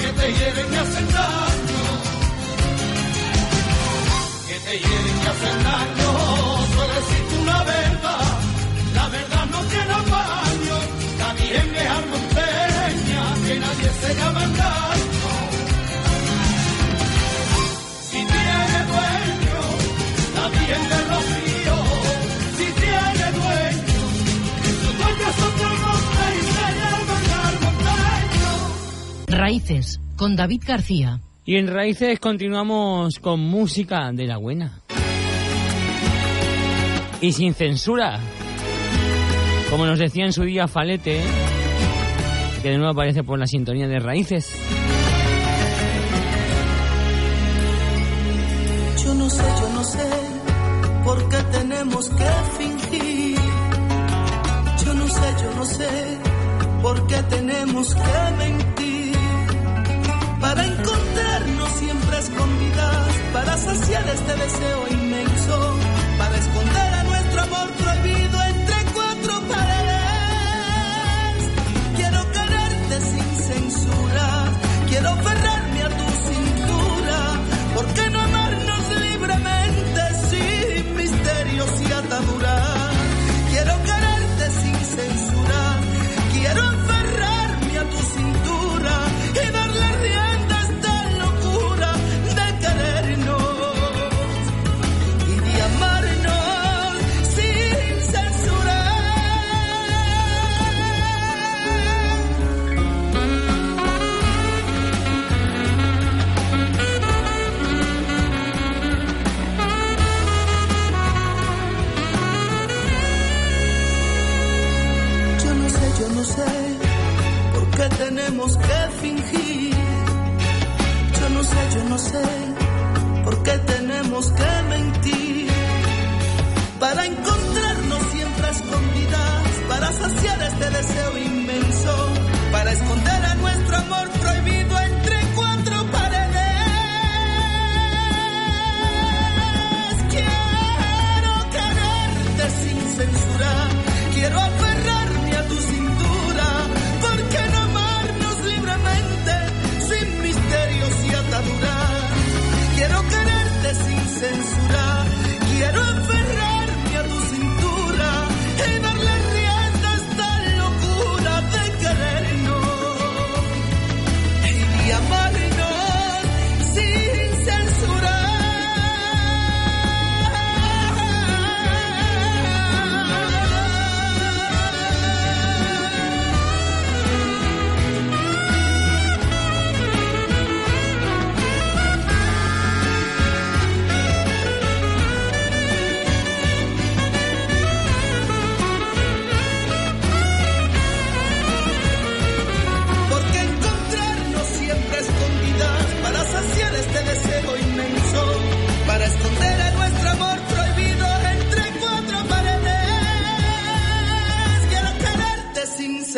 Que 0.00 0.10
te 0.10 0.32
hieren 4.72 5.20
y 5.22 5.26
hacen 5.26 5.62
daño. 5.64 6.61
Solo 6.82 6.94
existe 6.98 7.34
una 7.40 7.62
verdad, 7.62 8.26
la 8.94 9.08
verdad 9.08 9.46
no 9.52 9.60
tiene 9.70 9.92
apaño. 9.92 10.76
También 11.16 11.66
es 11.76 12.06
monteña, 12.10 13.22
que 13.46 13.54
nadie 13.60 13.88
se 14.00 14.10
llama 14.16 14.42
engaño. 14.42 15.30
Si 18.10 18.18
tiene 18.32 18.78
dueño, 18.92 19.60
la 20.34 20.44
Virgen 20.48 20.84
del 20.90 21.04
Rocío. 21.12 21.76
Si 22.56 22.66
tiene 22.82 23.26
dueño, 23.38 24.00
su 24.82 24.90
dueño 24.98 25.26
es 25.30 25.38
otro 25.48 25.68
nombre 25.84 26.26
y 26.34 26.42
se 26.56 26.66
llama 26.80 27.16
monteño. 27.62 29.38
Raíces, 29.38 30.00
con 30.16 30.34
David 30.34 30.62
García. 30.66 31.20
Y 31.44 31.56
en 31.56 31.68
raíces 31.68 32.18
continuamos 32.18 33.20
con 33.20 33.38
música 33.40 34.10
de 34.12 34.26
la 34.26 34.36
buena. 34.36 34.81
Y 37.22 37.32
sin 37.32 37.54
censura. 37.54 38.18
Como 39.70 39.86
nos 39.86 39.98
decía 39.98 40.24
en 40.24 40.32
su 40.32 40.42
día 40.42 40.66
Falete, 40.66 41.22
que 42.60 42.68
de 42.68 42.76
nuevo 42.76 42.92
aparece 42.92 43.22
por 43.22 43.38
la 43.38 43.46
sintonía 43.46 43.86
de 43.86 44.00
raíces. 44.00 44.50
Yo 49.04 49.14
no 49.14 49.30
sé, 49.30 49.42
yo 49.60 49.68
no 49.72 49.84
sé 49.84 50.10
por 51.04 51.28
qué 51.28 51.36
tenemos 51.52 52.08
que 52.10 52.30
fingir. 52.58 53.38
Yo 54.84 54.94
no 54.94 55.06
sé, 55.06 55.34
yo 55.42 55.54
no 55.54 55.64
sé 55.64 56.18
por 56.82 57.06
qué 57.06 57.22
tenemos 57.30 57.94
que 57.94 58.36
mentir. 58.36 59.16
Para 60.40 60.66
encontrarnos 60.66 61.68
siempre 61.78 62.18
escondidas, 62.18 63.08
para 63.32 63.56
saciar 63.56 64.08
este 64.08 64.34
deseo 64.34 64.88
inmenso, 64.90 65.76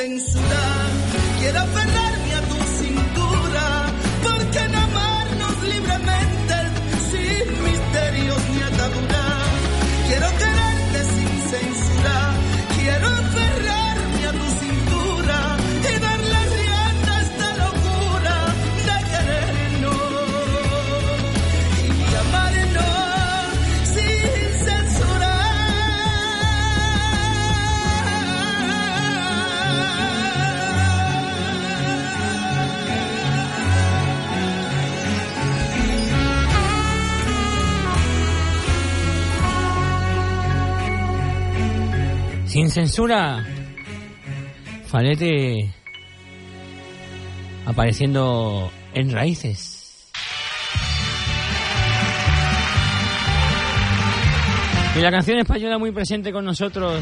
censura, 0.04 0.60
quiero 1.40 1.60
aferrarme 1.60 2.03
censura. 42.74 43.46
Falete 44.86 45.72
apareciendo 47.66 48.68
en 48.92 49.12
raíces. 49.12 50.10
Y 54.96 55.00
la 55.00 55.12
canción 55.12 55.38
española 55.38 55.78
muy 55.78 55.92
presente 55.92 56.32
con 56.32 56.44
nosotros. 56.44 57.00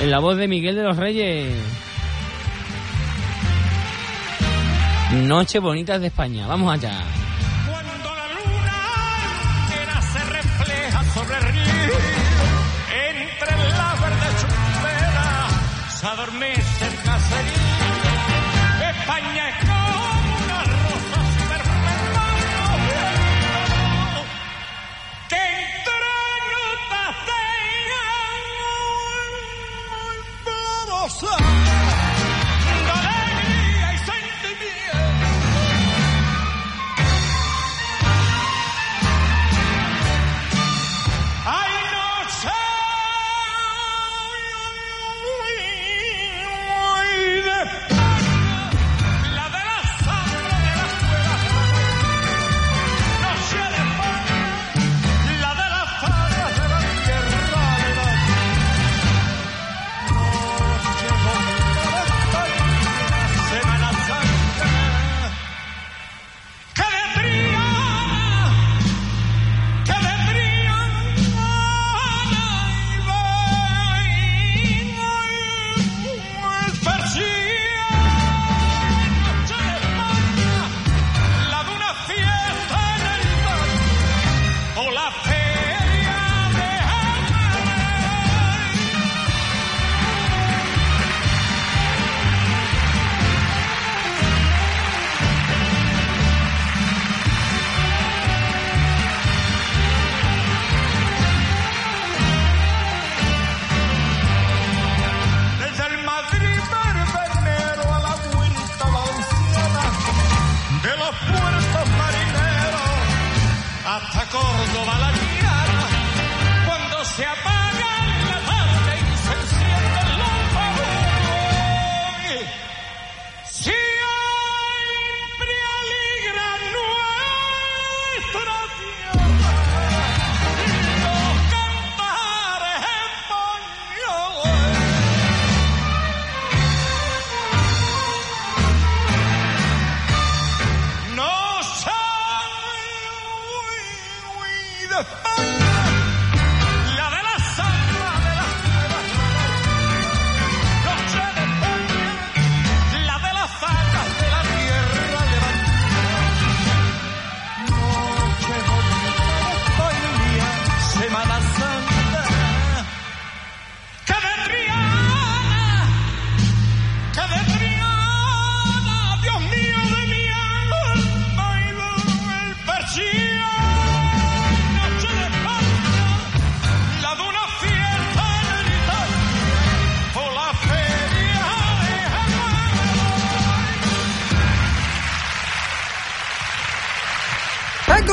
En 0.00 0.10
la 0.10 0.18
voz 0.18 0.38
de 0.38 0.48
Miguel 0.48 0.74
de 0.74 0.82
los 0.84 0.96
Reyes. 0.96 1.54
Noche 5.24 5.58
bonitas 5.58 6.00
de 6.00 6.06
España. 6.06 6.46
Vamos 6.46 6.72
allá. 6.72 7.21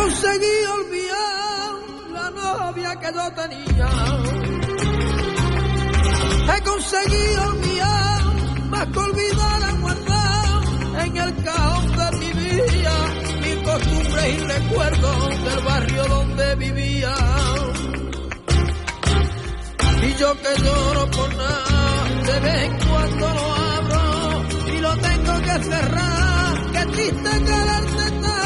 Conseguido 0.10 0.74
olvidar 0.74 1.74
la 2.14 2.30
novia 2.32 2.96
que 2.96 3.14
yo 3.14 3.32
tenía. 3.34 3.90
He 6.52 6.62
conseguido 6.64 7.44
olvidar 7.44 8.24
más 8.72 8.88
que 8.88 9.00
olvidar 9.00 9.64
a 9.64 9.72
guardar 9.74 11.06
en 11.06 11.16
el 11.16 11.44
cajón 11.44 11.92
de 11.96 12.18
mi 12.18 12.32
vida 12.42 12.96
mis 13.44 13.58
costumbres 13.58 14.34
y 14.34 14.38
recuerdos 14.40 15.44
del 15.44 15.64
barrio 15.64 16.04
donde 16.06 16.56
vivía. 16.56 17.14
Y 20.02 20.14
yo 20.16 20.34
que 20.42 20.62
lloro 20.64 21.12
por 21.12 21.36
nada, 21.36 22.04
de 22.26 22.40
vez 22.40 22.64
en 22.64 22.90
cuando 22.90 23.28
lo 23.38 23.56
abro 23.78 24.44
y 24.74 24.78
lo 24.80 24.98
tengo 24.98 25.40
que 25.42 25.64
cerrar. 25.66 26.72
Qué 26.72 26.86
triste 26.94 27.44
quererte 27.46 28.12
tanto 28.22 28.39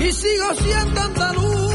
y 0.00 0.12
sigo 0.12 0.54
siendo 0.54 1.00
andaluz 1.00 1.74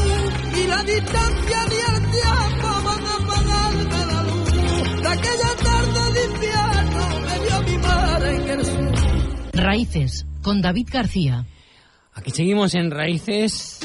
y 0.56 0.66
la 0.66 0.82
distancia 0.82 1.64
ni 1.68 1.96
el 1.96 2.10
tiempo 2.10 2.68
van 2.84 3.04
a 3.06 3.14
apagarme 3.14 4.06
la 4.06 4.22
luz. 4.22 4.52
De 5.02 5.08
aquella 5.08 5.52
tarde 5.62 6.12
de 6.12 6.24
invierno 6.26 7.02
me 7.20 7.34
dio 7.46 7.62
mi 7.62 7.78
madre 7.86 8.36
en 8.36 8.50
el 8.50 8.64
sur. 8.64 8.92
Raíces, 9.54 10.26
con 10.42 10.60
David 10.60 10.88
García. 10.92 11.46
Aquí 12.12 12.30
seguimos 12.30 12.74
en 12.74 12.90
Raíces. 12.90 13.77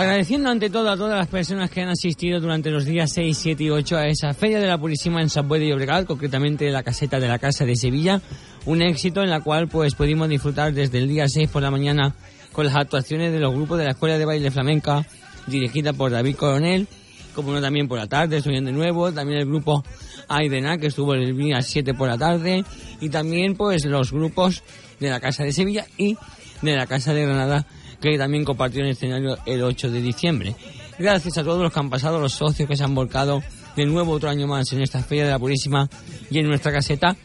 Agradeciendo 0.00 0.48
ante 0.48 0.70
todo 0.70 0.88
a 0.88 0.96
todas 0.96 1.18
las 1.18 1.26
personas 1.26 1.70
que 1.70 1.82
han 1.82 1.90
asistido 1.90 2.40
durante 2.40 2.70
los 2.70 2.86
días 2.86 3.12
6, 3.12 3.36
7 3.36 3.64
y 3.64 3.68
8 3.68 3.96
a 3.98 4.06
esa 4.06 4.32
Feria 4.32 4.58
de 4.58 4.66
la 4.66 4.78
Purísima 4.78 5.20
en 5.20 5.28
San 5.28 5.46
de 5.46 5.68
Llobregat, 5.68 6.06
concretamente 6.06 6.70
la 6.70 6.82
caseta 6.82 7.20
de 7.20 7.28
la 7.28 7.38
Casa 7.38 7.66
de 7.66 7.76
Sevilla. 7.76 8.22
Un 8.64 8.80
éxito 8.80 9.22
en 9.22 9.28
la 9.28 9.42
cual 9.42 9.68
pues 9.68 9.94
pudimos 9.94 10.30
disfrutar 10.30 10.72
desde 10.72 10.96
el 10.96 11.06
día 11.06 11.28
6 11.28 11.50
por 11.50 11.60
la 11.60 11.70
mañana 11.70 12.14
con 12.52 12.64
las 12.64 12.76
actuaciones 12.76 13.30
de 13.30 13.40
los 13.40 13.54
grupos 13.54 13.76
de 13.76 13.84
la 13.84 13.90
Escuela 13.90 14.16
de 14.16 14.24
Baile 14.24 14.50
Flamenca 14.50 15.06
dirigida 15.46 15.92
por 15.92 16.10
David 16.10 16.36
Coronel, 16.36 16.88
como 17.34 17.52
no 17.52 17.60
también 17.60 17.86
por 17.86 17.98
la 17.98 18.06
tarde, 18.06 18.40
Soñan 18.40 18.64
de 18.64 18.72
Nuevo, 18.72 19.12
también 19.12 19.40
el 19.40 19.46
grupo 19.48 19.84
Aidena 20.28 20.78
que 20.78 20.86
estuvo 20.86 21.12
el 21.12 21.36
día 21.36 21.60
7 21.60 21.92
por 21.92 22.08
la 22.08 22.16
tarde 22.16 22.64
y 23.02 23.10
también 23.10 23.54
pues 23.54 23.84
los 23.84 24.12
grupos 24.12 24.62
de 24.98 25.10
la 25.10 25.20
Casa 25.20 25.44
de 25.44 25.52
Sevilla 25.52 25.84
y 25.98 26.16
de 26.62 26.74
la 26.74 26.86
Casa 26.86 27.12
de 27.12 27.26
Granada 27.26 27.66
que 28.00 28.16
también 28.18 28.44
compartió 28.44 28.82
el 28.82 28.90
escenario 28.90 29.38
el 29.46 29.62
8 29.62 29.90
de 29.90 30.00
diciembre. 30.00 30.56
Gracias 30.98 31.38
a 31.38 31.44
todos 31.44 31.62
los 31.62 31.72
que 31.72 31.80
han 31.80 31.90
pasado, 31.90 32.20
los 32.20 32.32
socios 32.32 32.68
que 32.68 32.76
se 32.76 32.84
han 32.84 32.94
volcado 32.94 33.42
de 33.76 33.86
nuevo 33.86 34.12
otro 34.12 34.28
año 34.28 34.46
más 34.46 34.72
en 34.72 34.82
esta 34.82 35.02
Feria 35.02 35.24
de 35.24 35.30
la 35.30 35.38
Purísima 35.38 35.88
y 36.30 36.38
en 36.38 36.46
nuestra 36.46 36.72
caseta. 36.72 37.16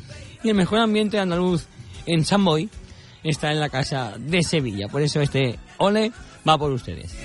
Y 0.43 0.49
el 0.49 0.55
mejor 0.55 0.79
ambiente 0.79 1.19
andaluz 1.19 1.65
en 2.05 2.23
San 2.23 2.43
Boy 2.45 2.69
está 3.23 3.51
en 3.51 3.59
la 3.59 3.69
Casa 3.69 4.15
de 4.17 4.43
Sevilla. 4.43 4.87
Por 4.87 5.01
eso 5.01 5.21
este 5.21 5.59
ole 5.77 6.11
va 6.47 6.57
por 6.57 6.71
ustedes. 6.71 7.15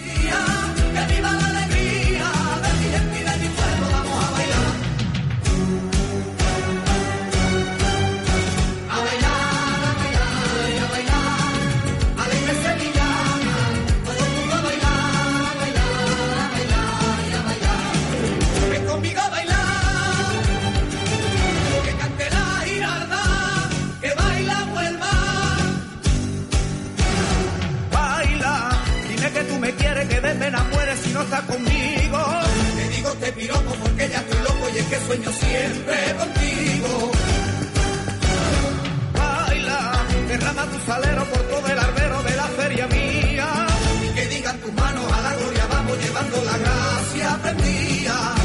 sueño 35.07 35.31
siempre 35.33 35.97
contigo. 36.19 37.11
Baila, 39.15 40.07
derrama 40.29 40.65
tu 40.67 40.79
salero 40.87 41.25
por 41.25 41.43
todo 41.43 41.67
el 41.67 41.79
arbero 41.79 42.23
de 42.23 42.37
la 42.37 42.49
feria 42.59 42.87
mía. 42.87 43.67
Y 44.05 44.09
que 44.15 44.27
digan 44.27 44.59
tus 44.61 44.73
manos 44.73 45.13
a 45.13 45.21
la 45.21 45.35
gloria, 45.35 45.67
vamos 45.71 45.99
llevando 46.03 46.45
la 46.45 46.59
gracia 46.59 47.39
prendida. 47.43 48.40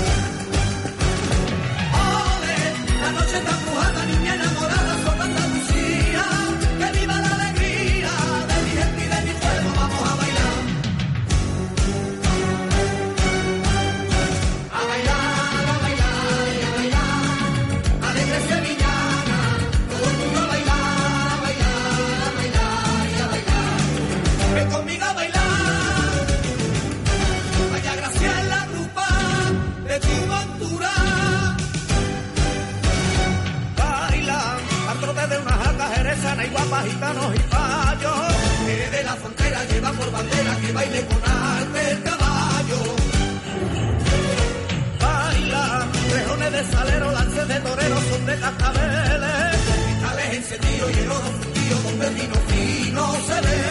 De 48.35 48.41
cascabeles. 48.41 49.57
Cristales 49.85 50.35
encendidos 50.35 50.91
y 50.91 50.99
el 50.99 51.11
oro 51.11 51.31
fundido 51.41 51.77
el 52.03 52.13
vino 52.15 52.35
fino 52.47 53.13
se 53.27 53.41
bebe. 53.41 53.64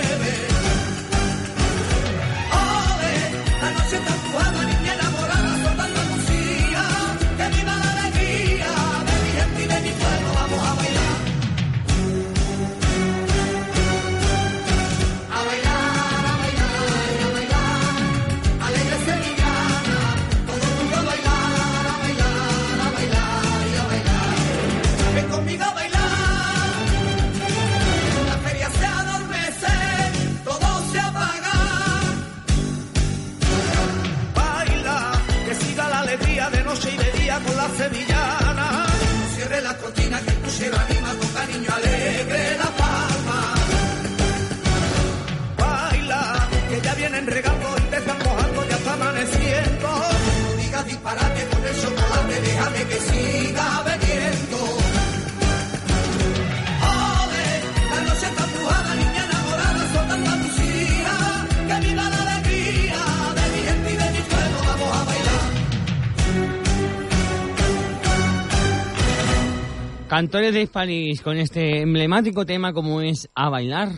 Cantores 70.15 70.55
de 70.55 70.63
Hispanis 70.63 71.23
con 71.23 71.37
este 71.39 71.81
emblemático 71.81 72.47
tema 72.47 72.73
como 72.73 73.01
es 73.01 73.29
A 73.35 73.49
Bailar. 73.49 73.89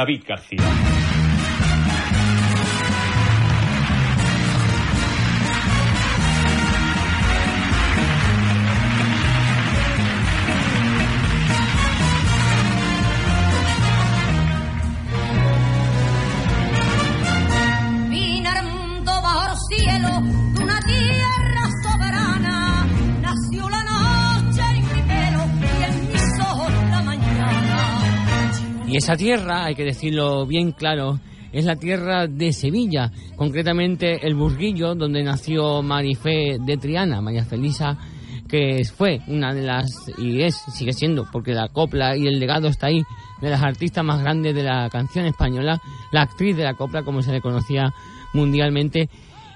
David 0.00 0.22
García. 0.26 0.99
Esa 29.00 29.16
tierra, 29.16 29.64
hay 29.64 29.74
que 29.74 29.84
decirlo 29.84 30.44
bien 30.44 30.72
claro, 30.72 31.20
es 31.52 31.64
la 31.64 31.76
tierra 31.76 32.26
de 32.26 32.52
Sevilla, 32.52 33.10
concretamente 33.34 34.26
el 34.26 34.34
Burguillo, 34.34 34.94
donde 34.94 35.22
nació 35.22 35.80
Marifé 35.80 36.58
de 36.60 36.76
Triana, 36.76 37.22
María 37.22 37.46
Felisa, 37.46 37.96
que 38.46 38.82
fue 38.84 39.22
una 39.26 39.54
de 39.54 39.62
las, 39.62 39.90
y 40.18 40.42
es, 40.42 40.54
sigue 40.74 40.92
siendo, 40.92 41.26
porque 41.32 41.54
la 41.54 41.68
copla 41.68 42.14
y 42.14 42.26
el 42.26 42.38
legado 42.38 42.68
está 42.68 42.88
ahí, 42.88 43.02
de 43.40 43.48
las 43.48 43.62
artistas 43.62 44.04
más 44.04 44.20
grandes 44.20 44.54
de 44.54 44.64
la 44.64 44.90
canción 44.90 45.24
española, 45.24 45.80
la 46.12 46.20
actriz 46.20 46.54
de 46.54 46.64
la 46.64 46.74
copla, 46.74 47.02
como 47.02 47.22
se 47.22 47.32
le 47.32 47.40
conocía 47.40 47.94
mundialmente, 48.34 49.08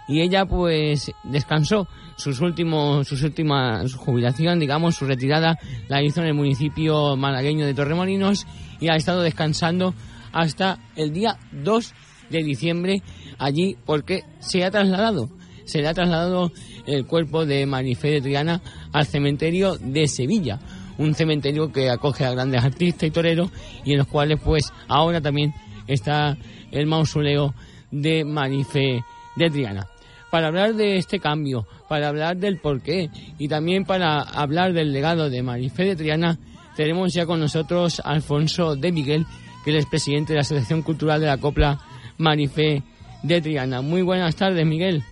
y 0.09 0.23
ella 0.23 0.47
pues 0.47 1.13
descansó 1.23 1.87
sus 2.17 2.41
últimos 2.41 3.09
sus 3.09 3.23
últimas 3.23 3.95
jubilación 3.95 4.61
digamos 4.61 4.95
su 4.95 5.07
retirada 5.07 5.59
la 5.89 6.03
hizo 6.03 6.21
en 6.21 6.29
el 6.29 6.35
municipio 6.35 7.17
malagueño 7.17 7.67
de 7.67 7.75
Torremolinos 7.75 8.47
y 8.85 8.89
ha 8.91 8.97
estado 8.97 9.23
descansando 9.23 9.95
hasta 10.31 10.79
el 10.95 11.15
día 11.15 11.39
2 11.53 11.95
de 12.29 12.43
diciembre 12.43 13.03
allí 13.39 13.79
porque 13.87 14.25
se 14.41 14.63
ha 14.63 14.71
trasladado 14.71 15.31
se 15.65 15.81
le 15.81 15.89
ha 15.89 15.95
trasladado 15.95 16.53
el 16.87 17.07
cuerpo 17.07 17.47
de 17.47 17.65
Marifé 17.65 18.09
de 18.11 18.21
Triana 18.21 18.61
al 18.93 19.07
cementerio 19.07 19.79
de 19.79 20.07
Sevilla 20.07 20.61
un 20.99 21.15
cementerio 21.15 21.73
que 21.73 21.89
acoge 21.89 22.27
a 22.27 22.33
grandes 22.33 22.63
artistas 22.63 23.09
y 23.09 23.11
toreros 23.11 23.51
y 23.87 23.93
en 23.93 23.99
los 23.99 24.07
cuales 24.07 24.39
pues 24.45 24.71
ahora 24.87 25.23
también 25.23 25.55
está 25.87 26.37
el 26.71 26.87
mausoleo 26.87 27.55
de 27.91 28.23
Marifé 28.25 29.03
de 29.37 29.51
Triana. 29.51 29.87
Para 30.31 30.49
hablar 30.49 30.75
de 30.75 30.99
este 30.99 31.21
cambio, 31.21 31.67
para 31.89 32.09
hablar 32.09 32.37
del 32.37 32.59
porqué 32.59 33.09
y 33.39 33.49
también 33.49 33.85
para 33.85 34.21
hablar 34.21 34.75
del 34.75 34.93
legado 34.93 35.31
de 35.31 35.43
Marifé 35.43 35.85
de 35.85 35.97
Triana, 35.97 36.39
tenemos 36.77 37.13
ya 37.15 37.27
con 37.27 37.41
nosotros 37.41 38.01
a 38.05 38.11
Alfonso 38.11 38.77
de 38.77 38.93
Miguel, 38.93 39.27
que 39.65 39.71
él 39.71 39.77
es 39.77 39.87
presidente 39.87 40.33
de 40.33 40.37
la 40.37 40.43
Asociación 40.43 40.83
Cultural 40.83 41.21
de 41.21 41.27
la 41.27 41.39
Copla 41.39 41.79
Marifé 42.19 42.83
de 43.23 43.41
Triana. 43.41 43.81
Muy 43.81 44.03
buenas 44.03 44.37
tardes, 44.37 44.67
Miguel. 44.67 45.03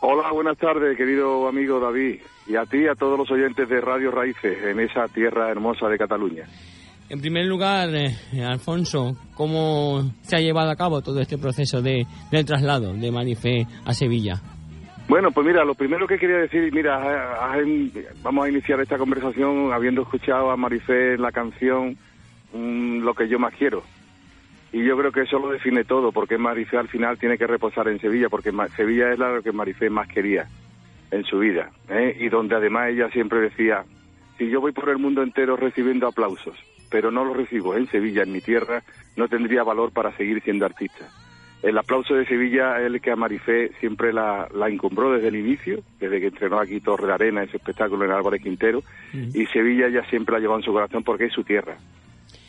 Hola, 0.00 0.32
buenas 0.32 0.58
tardes, 0.58 0.96
querido 0.96 1.46
amigo 1.46 1.78
David, 1.78 2.20
y 2.46 2.56
a 2.56 2.64
ti 2.64 2.78
y 2.78 2.88
a 2.88 2.94
todos 2.94 3.16
los 3.16 3.30
oyentes 3.30 3.68
de 3.68 3.80
Radio 3.80 4.10
Raíces 4.10 4.58
en 4.64 4.80
esa 4.80 5.06
tierra 5.08 5.50
hermosa 5.50 5.88
de 5.88 5.96
Cataluña. 5.96 6.44
En 7.08 7.20
primer 7.20 7.46
lugar, 7.46 7.90
eh, 7.94 8.42
Alfonso, 8.42 9.12
¿cómo 9.34 10.02
se 10.22 10.36
ha 10.36 10.40
llevado 10.40 10.70
a 10.70 10.76
cabo 10.76 11.02
todo 11.02 11.20
este 11.20 11.36
proceso 11.38 11.82
de, 11.82 12.06
del 12.30 12.46
traslado 12.46 12.94
de 12.94 13.12
Marifé 13.12 13.66
a 13.84 13.92
Sevilla? 13.92 14.40
Bueno, 15.12 15.30
pues 15.30 15.46
mira, 15.46 15.62
lo 15.62 15.74
primero 15.74 16.06
que 16.06 16.16
quería 16.16 16.38
decir, 16.38 16.72
mira, 16.72 17.54
vamos 18.22 18.46
a 18.46 18.48
iniciar 18.48 18.80
esta 18.80 18.96
conversación 18.96 19.70
habiendo 19.70 20.00
escuchado 20.00 20.50
a 20.50 20.56
Marifé 20.56 21.18
la 21.18 21.30
canción 21.30 21.98
mm, 22.54 23.00
Lo 23.00 23.12
que 23.12 23.28
yo 23.28 23.38
más 23.38 23.52
quiero. 23.52 23.82
Y 24.72 24.82
yo 24.82 24.96
creo 24.96 25.12
que 25.12 25.20
eso 25.20 25.38
lo 25.38 25.50
define 25.50 25.84
todo, 25.84 26.12
porque 26.12 26.38
Marifé 26.38 26.78
al 26.78 26.88
final 26.88 27.18
tiene 27.18 27.36
que 27.36 27.46
reposar 27.46 27.88
en 27.88 28.00
Sevilla, 28.00 28.30
porque 28.30 28.52
Sevilla 28.74 29.12
es 29.12 29.18
la 29.18 29.38
que 29.44 29.52
Marifé 29.52 29.90
más 29.90 30.08
quería 30.08 30.46
en 31.10 31.24
su 31.24 31.40
vida, 31.40 31.70
¿eh? 31.90 32.16
y 32.18 32.30
donde 32.30 32.56
además 32.56 32.88
ella 32.88 33.10
siempre 33.10 33.40
decía, 33.40 33.84
si 34.38 34.48
yo 34.48 34.62
voy 34.62 34.72
por 34.72 34.88
el 34.88 34.96
mundo 34.96 35.22
entero 35.22 35.58
recibiendo 35.58 36.06
aplausos, 36.06 36.56
pero 36.90 37.10
no 37.10 37.22
los 37.22 37.36
recibo 37.36 37.76
en 37.76 37.86
Sevilla, 37.88 38.22
en 38.22 38.32
mi 38.32 38.40
tierra, 38.40 38.82
no 39.16 39.28
tendría 39.28 39.62
valor 39.62 39.92
para 39.92 40.16
seguir 40.16 40.42
siendo 40.42 40.64
artista. 40.64 41.06
El 41.62 41.78
aplauso 41.78 42.14
de 42.14 42.26
Sevilla 42.26 42.80
es 42.80 42.86
el 42.86 43.00
que 43.00 43.12
a 43.12 43.16
Marifé 43.16 43.70
siempre 43.78 44.12
la, 44.12 44.48
la 44.52 44.68
encumbró 44.68 45.12
desde 45.12 45.28
el 45.28 45.36
inicio, 45.36 45.78
desde 46.00 46.18
que 46.18 46.26
entrenó 46.26 46.58
aquí 46.58 46.80
Torre 46.80 47.06
de 47.06 47.12
Arena, 47.12 47.44
ese 47.44 47.58
espectáculo 47.58 48.04
en 48.04 48.10
Álvarez 48.10 48.42
Quintero, 48.42 48.82
y 49.12 49.46
Sevilla 49.46 49.88
ya 49.88 50.04
siempre 50.10 50.34
la 50.34 50.40
llevó 50.40 50.56
en 50.56 50.64
su 50.64 50.72
corazón 50.72 51.04
porque 51.04 51.26
es 51.26 51.32
su 51.32 51.44
tierra. 51.44 51.76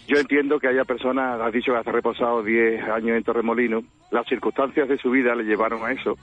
Yo 0.07 0.17
entiendo 0.17 0.59
que 0.59 0.67
haya 0.67 0.83
personas, 0.83 1.39
has 1.39 1.53
dicho 1.53 1.71
que 1.71 1.77
has 1.77 1.85
reposado 1.85 2.41
10 2.41 2.83
años 2.89 3.15
en 3.15 3.23
Torremolino, 3.23 3.83
las 4.09 4.27
circunstancias 4.27 4.89
de 4.89 4.97
su 4.97 5.11
vida 5.11 5.35
le 5.35 5.43
llevaron 5.43 5.85
a 5.85 5.91
eso. 5.91 6.17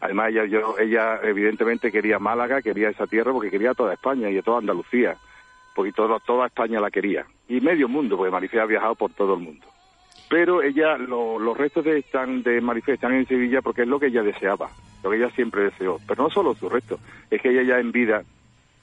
Además, 0.00 0.30
ella, 0.30 0.46
yo, 0.46 0.76
ella 0.78 1.20
evidentemente 1.24 1.90
quería 1.90 2.18
Málaga, 2.18 2.62
quería 2.62 2.88
esa 2.90 3.06
tierra 3.06 3.32
porque 3.32 3.50
quería 3.50 3.74
toda 3.74 3.92
España 3.92 4.30
y 4.30 4.38
a 4.38 4.42
toda 4.42 4.58
Andalucía, 4.58 5.16
porque 5.74 5.92
todo, 5.92 6.18
toda 6.20 6.46
España 6.46 6.80
la 6.80 6.90
quería. 6.90 7.26
Y 7.48 7.60
medio 7.60 7.88
mundo, 7.88 8.16
porque 8.16 8.30
Marifé 8.30 8.60
ha 8.60 8.66
viajado 8.66 8.94
por 8.94 9.12
todo 9.12 9.34
el 9.34 9.40
mundo. 9.40 9.66
Pero 10.30 10.62
ella, 10.62 10.96
lo- 10.96 11.38
los 11.38 11.58
restos 11.58 11.84
de, 11.84 11.98
están, 11.98 12.42
de 12.44 12.60
Marifé 12.60 12.92
están 12.92 13.12
en 13.12 13.26
Sevilla 13.26 13.60
porque 13.60 13.82
es 13.82 13.88
lo 13.88 13.98
que 14.00 14.06
ella 14.06 14.22
deseaba, 14.22 14.70
lo 15.02 15.10
que 15.10 15.16
ella 15.16 15.28
siempre 15.30 15.64
deseó. 15.64 15.98
Pero 16.06 16.22
no 16.22 16.30
solo 16.30 16.54
sus 16.54 16.72
restos, 16.72 17.00
es 17.30 17.42
que 17.42 17.50
ella 17.50 17.62
ya 17.64 17.78
en 17.80 17.90
vida, 17.92 18.22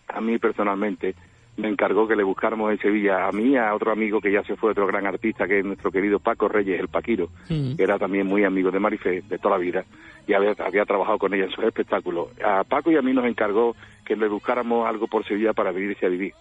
a 0.10 0.22
mí 0.22 0.38
personalmente, 0.38 1.16
me 1.56 1.70
encargó 1.70 2.08
que 2.08 2.16
le 2.16 2.22
buscáramos 2.24 2.72
en 2.72 2.78
Sevilla 2.78 3.28
a 3.28 3.32
mí 3.32 3.56
a 3.58 3.74
otro 3.74 3.92
amigo 3.92 4.22
que 4.22 4.32
ya 4.32 4.44
se 4.44 4.56
fue, 4.58 4.72
otro 4.72 4.86
gran 4.86 5.08
artista, 5.08 5.48
que 5.48 5.60
es 5.60 5.66
nuestro 5.66 5.90
querido 5.90 6.20
Paco 6.20 6.48
Reyes, 6.48 6.80
el 6.80 6.88
Paquiro, 6.90 7.30
que 7.76 7.82
era 7.82 7.98
también 7.98 8.28
muy 8.28 8.44
amigo 8.44 8.70
de 8.70 8.80
Marifé 8.80 9.22
de 9.22 9.40
toda 9.40 9.58
la 9.58 9.64
vida 9.64 9.84
y 10.28 10.34
había, 10.34 10.54
había 10.60 10.86
trabajado 10.86 11.18
con 11.18 11.34
ella 11.34 11.46
en 11.46 11.52
sus 11.52 11.64
espectáculos. 11.64 12.28
A 12.44 12.64
Paco 12.66 12.92
y 12.92 12.98
a 12.98 13.02
mí 13.02 13.12
nos 13.14 13.26
encargó 13.26 13.76
que 14.06 14.16
le 14.16 14.28
buscáramos 14.28 14.86
algo 14.88 15.08
por 15.08 15.26
Sevilla 15.26 15.54
para 15.54 15.72
venirse 15.72 16.06
a 16.06 16.10
vivir. 16.10 16.34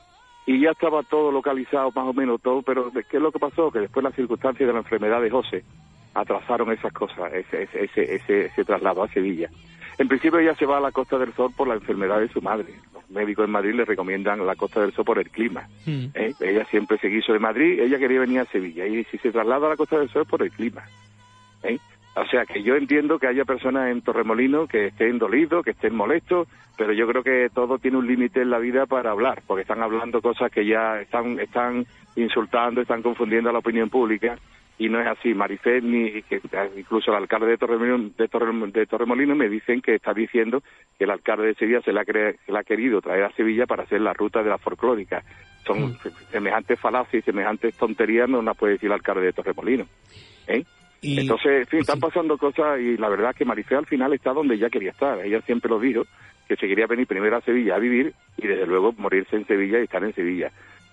Y 0.46 0.60
ya 0.60 0.70
estaba 0.70 1.02
todo 1.02 1.32
localizado, 1.32 1.90
más 1.94 2.06
o 2.06 2.12
menos 2.12 2.40
todo, 2.40 2.62
pero 2.62 2.90
¿de 2.90 3.02
¿qué 3.04 3.16
es 3.16 3.22
lo 3.22 3.32
que 3.32 3.40
pasó? 3.40 3.70
Que 3.70 3.80
después 3.80 4.04
las 4.04 4.14
circunstancias 4.14 4.66
de 4.66 4.72
la 4.72 4.78
enfermedad 4.78 5.20
de 5.20 5.30
José 5.30 5.64
atrasaron 6.14 6.72
esas 6.72 6.92
cosas, 6.92 7.32
ese, 7.34 7.64
ese, 7.64 7.84
ese, 7.84 8.14
ese, 8.14 8.46
ese 8.46 8.64
traslado 8.64 9.02
a 9.02 9.08
Sevilla. 9.08 9.50
En 9.98 10.08
principio 10.08 10.38
ella 10.38 10.54
se 10.54 10.66
va 10.66 10.78
a 10.78 10.80
la 10.80 10.92
Costa 10.92 11.18
del 11.18 11.32
Sol 11.34 11.52
por 11.56 11.68
la 11.68 11.74
enfermedad 11.74 12.20
de 12.20 12.28
su 12.28 12.42
madre. 12.42 12.66
Los 12.92 13.08
médicos 13.10 13.46
en 13.46 13.50
Madrid 13.50 13.74
le 13.74 13.84
recomiendan 13.84 14.44
la 14.46 14.54
Costa 14.54 14.80
del 14.80 14.92
Sol 14.92 15.04
por 15.04 15.18
el 15.18 15.30
clima. 15.30 15.68
Mm. 15.86 16.06
¿eh? 16.14 16.34
Ella 16.40 16.64
siempre 16.66 16.98
se 16.98 17.10
quiso 17.10 17.32
de 17.32 17.38
Madrid, 17.38 17.80
ella 17.80 17.98
quería 17.98 18.20
venir 18.20 18.40
a 18.40 18.44
Sevilla. 18.44 18.86
Y 18.86 19.04
si 19.04 19.18
se 19.18 19.32
traslada 19.32 19.66
a 19.66 19.70
la 19.70 19.76
Costa 19.76 19.98
del 19.98 20.10
Sol 20.10 20.22
es 20.22 20.28
por 20.28 20.42
el 20.42 20.50
clima. 20.50 20.84
¿eh? 21.62 21.78
O 22.16 22.24
sea, 22.26 22.46
que 22.46 22.62
yo 22.62 22.76
entiendo 22.76 23.18
que 23.18 23.26
haya 23.26 23.44
personas 23.44 23.90
en 23.90 24.00
Torremolino 24.00 24.66
que 24.66 24.86
estén 24.86 25.18
dolidos, 25.18 25.62
que 25.64 25.72
estén 25.72 25.94
molestos, 25.94 26.48
pero 26.78 26.92
yo 26.94 27.06
creo 27.06 27.22
que 27.22 27.48
todo 27.54 27.78
tiene 27.78 27.98
un 27.98 28.06
límite 28.06 28.40
en 28.40 28.50
la 28.50 28.58
vida 28.58 28.86
para 28.86 29.10
hablar, 29.10 29.42
porque 29.46 29.62
están 29.62 29.82
hablando 29.82 30.22
cosas 30.22 30.50
que 30.50 30.64
ya 30.64 30.98
están, 31.00 31.38
están 31.38 31.86
insultando, 32.16 32.80
están 32.80 33.02
confundiendo 33.02 33.50
a 33.50 33.52
la 33.52 33.58
opinión 33.58 33.90
pública, 33.90 34.38
y 34.78 34.88
no 34.88 35.00
es 35.00 35.06
así. 35.06 35.34
Marifé, 35.34 35.80
ni 35.82 36.22
que 36.22 36.40
incluso 36.76 37.10
el 37.10 37.18
alcalde 37.18 37.46
de 37.48 37.58
Torremolino, 37.58 38.10
de, 38.16 38.28
Torrem- 38.30 38.72
de 38.72 38.86
Torremolino 38.86 39.34
me 39.34 39.48
dicen 39.48 39.80
que 39.82 39.94
está 39.94 40.12
diciendo 40.14 40.62
que 40.98 41.04
el 41.04 41.10
alcalde 41.10 41.46
de 41.48 41.54
Sevilla 41.54 41.80
se 41.82 41.92
le 41.92 42.00
ha, 42.00 42.04
cre- 42.04 42.36
se 42.44 42.52
le 42.52 42.58
ha 42.58 42.64
querido 42.64 43.00
traer 43.02 43.24
a 43.24 43.32
Sevilla 43.32 43.66
para 43.66 43.82
hacer 43.84 44.00
la 44.00 44.12
ruta 44.14 44.42
de 44.42 44.50
la 44.50 44.58
folclórica. 44.58 45.22
Son 45.66 45.96
semejantes 46.30 46.78
falacias 46.78 47.22
y 47.22 47.24
semejantes 47.24 47.74
tonterías 47.76 48.28
no 48.28 48.40
las 48.42 48.56
puede 48.56 48.74
decir 48.74 48.86
el 48.88 48.92
alcalde 48.94 49.22
de 49.22 49.32
Torremolino. 49.32 49.86
¿eh? 50.46 50.64
Y- 51.06 51.20
Entonces, 51.20 51.60
en 51.60 51.66
fin, 51.66 51.80
están 51.80 51.96
sí. 51.96 52.00
pasando 52.02 52.36
cosas 52.36 52.80
y 52.80 52.96
la 52.96 53.08
verdad 53.08 53.30
es 53.30 53.36
que 53.36 53.44
Marifé 53.44 53.76
al 53.76 53.86
final 53.86 54.12
está 54.12 54.32
donde 54.32 54.54
ella 54.56 54.68
quería 54.70 54.90
estar. 54.90 55.24
Ella 55.24 55.40
siempre 55.42 55.70
lo 55.70 55.78
dijo, 55.78 56.02
que 56.48 56.56
se 56.56 56.66
quería 56.66 56.86
venir 56.86 57.06
primero 57.06 57.36
a 57.36 57.40
Sevilla 57.42 57.76
a 57.76 57.78
vivir 57.78 58.12
y 58.36 58.46
desde 58.46 58.66
luego 58.66 58.92
morirse 58.98 59.36
en 59.36 59.46
Sevilla 59.46 59.80
y 59.80 59.84
estar 59.84 60.02
en 60.04 60.14
Sevilla. 60.14 60.50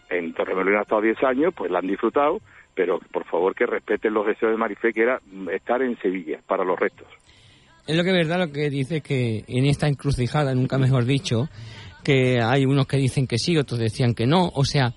En 0.09 0.33
Torremolino 0.33 0.79
ha 0.79 0.83
estado 0.83 1.01
10 1.01 1.23
años, 1.23 1.53
pues 1.55 1.71
la 1.71 1.79
han 1.79 1.87
disfrutado, 1.87 2.39
pero 2.75 2.99
por 3.11 3.25
favor 3.25 3.55
que 3.55 3.65
respeten 3.65 4.13
los 4.13 4.25
deseos 4.25 4.51
de 4.51 4.57
Marifé, 4.57 4.91
que 4.93 5.01
era 5.01 5.19
estar 5.51 5.81
en 5.81 5.97
Sevilla 5.99 6.39
para 6.47 6.63
los 6.63 6.79
restos. 6.79 7.07
Es 7.87 7.95
lo 7.97 8.03
que 8.03 8.09
es 8.11 8.27
verdad 8.27 8.39
lo 8.47 8.51
que 8.51 8.69
dice 8.69 9.01
que 9.01 9.43
en 9.47 9.65
esta 9.65 9.87
encrucijada, 9.87 10.53
nunca 10.55 10.77
mejor 10.77 11.05
dicho, 11.05 11.49
que 12.03 12.39
hay 12.41 12.65
unos 12.65 12.87
que 12.87 12.97
dicen 12.97 13.27
que 13.27 13.37
sí, 13.37 13.57
otros 13.57 13.79
decían 13.79 14.13
que 14.13 14.25
no. 14.25 14.49
O 14.55 14.63
sea, 14.65 14.93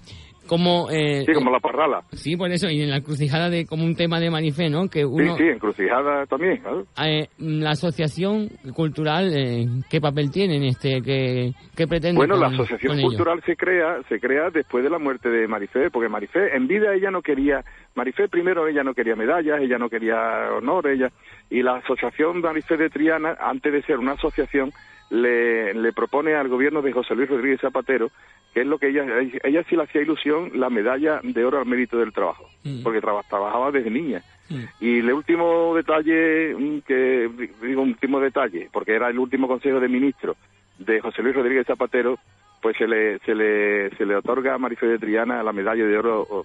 como... 0.47 0.89
Eh, 0.91 1.25
Sí, 1.27 1.33
como 1.33 1.51
la 1.51 1.61
parrala. 1.61 2.03
Sí, 2.13 2.37
por 2.37 2.51
eso, 2.51 2.69
y 2.71 2.83
en 2.83 2.91
la 2.91 2.97
encrucijada 2.99 3.51
de 3.51 3.67
como 3.67 3.85
un 3.85 3.95
tema 3.95 4.21
de 4.21 4.31
Marifé, 4.31 4.69
¿no? 4.71 4.89
Que 4.89 5.01
Sí, 5.01 5.05
uno... 5.05 5.37
sí, 5.37 5.45
encrucijada 5.45 6.27
también. 6.27 6.59
claro. 6.59 6.87
eh, 7.05 7.29
la 7.39 7.71
asociación 7.71 8.49
cultural, 8.75 9.33
eh, 9.37 9.67
¿qué 9.91 10.01
papel 10.01 10.31
tiene 10.31 10.57
en 10.57 10.65
este? 10.65 11.03
¿Qué, 11.03 11.53
qué 11.77 11.87
pretende 11.87 12.17
Bueno, 12.17 12.37
la 12.37 12.47
con- 12.47 12.55
asociación 12.55 12.93
con 12.93 12.99
ello? 12.99 13.09
cultural 13.09 13.43
se 13.45 13.57
crea, 13.57 13.99
se 14.09 14.21
crea 14.21 14.51
después 14.51 14.85
de 14.85 14.91
la 14.91 14.99
muerte 14.99 15.29
de 15.29 15.47
Marifé, 15.49 15.91
porque 15.91 16.09
Marifé 16.09 16.55
en 16.57 16.67
vida 16.67 16.95
ella 16.95 17.11
no 17.11 17.23
quería, 17.23 17.65
Marifé 17.95 18.29
primero 18.29 18.67
ella 18.69 18.83
no 18.85 18.95
quería 18.95 19.17
medallas, 19.17 19.61
ella 19.61 19.79
no 19.79 19.89
quería 19.89 20.17
honor, 20.57 20.89
ella 20.89 21.11
y 21.51 21.63
la 21.63 21.77
asociación 21.77 22.41
Marifé 22.41 22.77
de 22.77 22.91
Triana, 22.91 23.37
antes 23.41 23.73
de 23.73 23.83
ser 23.83 23.99
una 23.99 24.13
asociación, 24.13 24.71
le, 25.11 25.75
le 25.75 25.93
propone 25.93 26.35
al 26.35 26.49
gobierno 26.49 26.83
de 26.83 26.93
José 26.93 27.15
Luis 27.15 27.29
Rodríguez 27.29 27.61
Zapatero, 27.61 28.11
que 28.53 28.61
es 28.63 28.67
lo 28.67 28.79
que 28.79 28.89
ella, 28.89 29.05
ella 29.45 29.63
sí 29.69 29.77
le 29.77 29.83
hacía 29.83 30.01
ilusión, 30.03 30.51
la 30.55 30.71
medalla 30.71 31.21
de 31.23 31.45
oro 31.45 31.59
al 31.59 31.67
mérito 31.67 31.99
del 31.99 32.13
trabajo, 32.13 32.49
Mm. 32.65 32.83
porque 32.83 33.01
traba- 33.01 33.23
trabajaba 33.29 33.71
desde 33.71 33.91
niña. 33.91 34.23
Mm. 34.49 34.63
Y 34.81 34.99
el 35.01 35.13
último 35.13 35.75
detalle, 35.75 36.55
mm, 36.57 36.79
que 36.81 37.29
digo 37.63 37.83
último 37.83 38.19
detalle, 38.21 38.69
porque 38.73 38.95
era 38.95 39.09
el 39.09 39.19
último 39.19 39.47
consejo 39.47 39.79
de 39.81 39.89
ministro 39.89 40.37
de 40.79 41.01
José 41.01 41.23
Luis 41.23 41.35
Rodríguez 41.37 41.67
Zapatero, 41.67 42.19
pues 42.63 42.77
se 42.79 42.87
le, 42.89 43.19
se 43.21 43.35
le, 43.35 43.91
se 43.97 44.07
le 44.07 44.17
otorga 44.17 44.55
a 44.55 44.59
Marifé 44.59 44.87
de 44.87 44.99
Triana 44.99 45.43
la 45.43 45.53
medalla 45.53 45.85
de 45.85 45.99
oro 45.99 46.45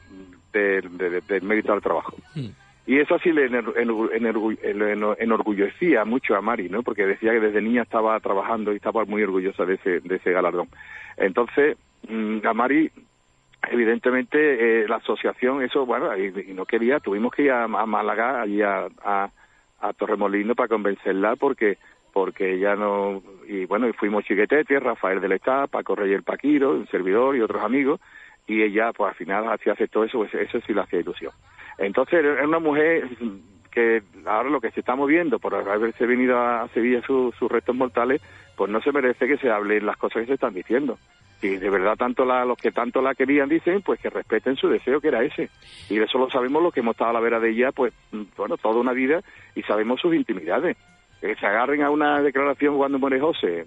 del 0.53 0.97
de, 0.97 1.09
de- 1.09 1.21
del 1.21 1.43
mérito 1.43 1.71
al 1.73 1.81
trabajo. 1.81 2.15
Mm. 2.35 2.47
Y 2.91 2.99
eso 2.99 3.17
sí 3.19 3.31
le 3.31 3.45
enorgullecía 5.19 6.03
mucho 6.03 6.35
a 6.35 6.41
Mari, 6.41 6.67
¿no? 6.67 6.83
Porque 6.83 7.05
decía 7.05 7.31
que 7.31 7.39
desde 7.39 7.61
niña 7.61 7.83
estaba 7.83 8.19
trabajando 8.19 8.73
y 8.73 8.75
estaba 8.75 9.05
muy 9.05 9.23
orgullosa 9.23 9.63
de 9.63 9.75
ese, 9.75 10.01
de 10.01 10.17
ese 10.17 10.33
galardón. 10.33 10.67
Entonces, 11.15 11.77
mm, 12.09 12.45
a 12.45 12.53
Mari, 12.53 12.91
evidentemente, 13.71 14.81
eh, 14.81 14.87
la 14.89 14.97
asociación, 14.97 15.63
eso, 15.63 15.85
bueno, 15.85 16.17
y, 16.17 16.33
y 16.49 16.53
no 16.53 16.65
quería, 16.65 16.99
tuvimos 16.99 17.31
que 17.33 17.43
ir 17.43 17.51
a, 17.51 17.63
a 17.63 17.85
Málaga, 17.85 18.41
allí 18.41 18.61
a, 18.61 18.89
a, 19.05 19.29
Torremolino 19.97 20.53
para 20.53 20.67
convencerla 20.67 21.37
porque 21.37 21.77
porque 22.11 22.59
ya 22.59 22.75
no, 22.75 23.23
y 23.47 23.63
bueno, 23.67 23.87
y 23.87 23.93
fuimos 23.93 24.25
Chiquetete, 24.25 24.81
Rafael 24.81 25.21
del 25.21 25.31
Estado, 25.31 25.69
Paco 25.69 25.95
Reyes 25.95 26.23
Paquiro, 26.23 26.71
un 26.71 26.87
servidor 26.87 27.37
y 27.37 27.41
otros 27.41 27.63
amigos, 27.63 28.01
y 28.51 28.63
ella, 28.63 28.91
pues 28.91 29.09
al 29.09 29.15
final, 29.15 29.47
así 29.47 29.69
aceptó 29.69 30.03
eso, 30.03 30.17
pues 30.17 30.33
eso 30.33 30.59
sí 30.67 30.73
le 30.73 30.81
hacía 30.81 30.99
ilusión. 30.99 31.31
Entonces, 31.77 32.15
era 32.15 32.45
una 32.45 32.59
mujer 32.59 33.07
que 33.71 34.03
ahora 34.25 34.49
lo 34.49 34.59
que 34.59 34.71
se 34.71 34.81
está 34.81 34.93
moviendo 34.93 35.39
por 35.39 35.55
haberse 35.55 36.05
venido 36.05 36.37
a 36.37 36.67
Sevilla 36.73 37.01
sus 37.01 37.33
sus 37.35 37.49
restos 37.49 37.73
mortales, 37.73 38.21
pues 38.57 38.69
no 38.69 38.81
se 38.81 38.91
merece 38.91 39.25
que 39.25 39.37
se 39.37 39.49
hablen 39.49 39.85
las 39.85 39.95
cosas 39.95 40.21
que 40.21 40.27
se 40.27 40.33
están 40.33 40.53
diciendo. 40.53 40.97
Si 41.39 41.55
de 41.55 41.69
verdad 41.69 41.95
tanto 41.95 42.25
la, 42.25 42.43
los 42.43 42.57
que 42.57 42.73
tanto 42.73 43.01
la 43.01 43.15
querían 43.15 43.47
dicen, 43.47 43.81
pues 43.81 44.01
que 44.01 44.09
respeten 44.09 44.57
su 44.57 44.67
deseo 44.67 44.99
que 44.99 45.07
era 45.07 45.23
ese. 45.23 45.49
Y 45.89 45.97
eso 45.97 46.17
lo 46.17 46.29
sabemos 46.29 46.61
los 46.61 46.73
que 46.73 46.81
hemos 46.81 46.93
estado 46.93 47.11
a 47.11 47.13
la 47.13 47.21
vera 47.21 47.39
de 47.39 47.51
ella, 47.51 47.71
pues, 47.71 47.93
mm, 48.11 48.23
bueno, 48.35 48.57
toda 48.57 48.81
una 48.81 48.91
vida 48.91 49.21
y 49.55 49.63
sabemos 49.63 50.01
sus 50.01 50.13
intimidades. 50.13 50.75
Que 51.21 51.35
se 51.35 51.45
agarren 51.45 51.83
a 51.83 51.91
una 51.91 52.19
declaración 52.21 52.77
cuando 52.77 52.97
muere 52.97 53.19
José, 53.19 53.65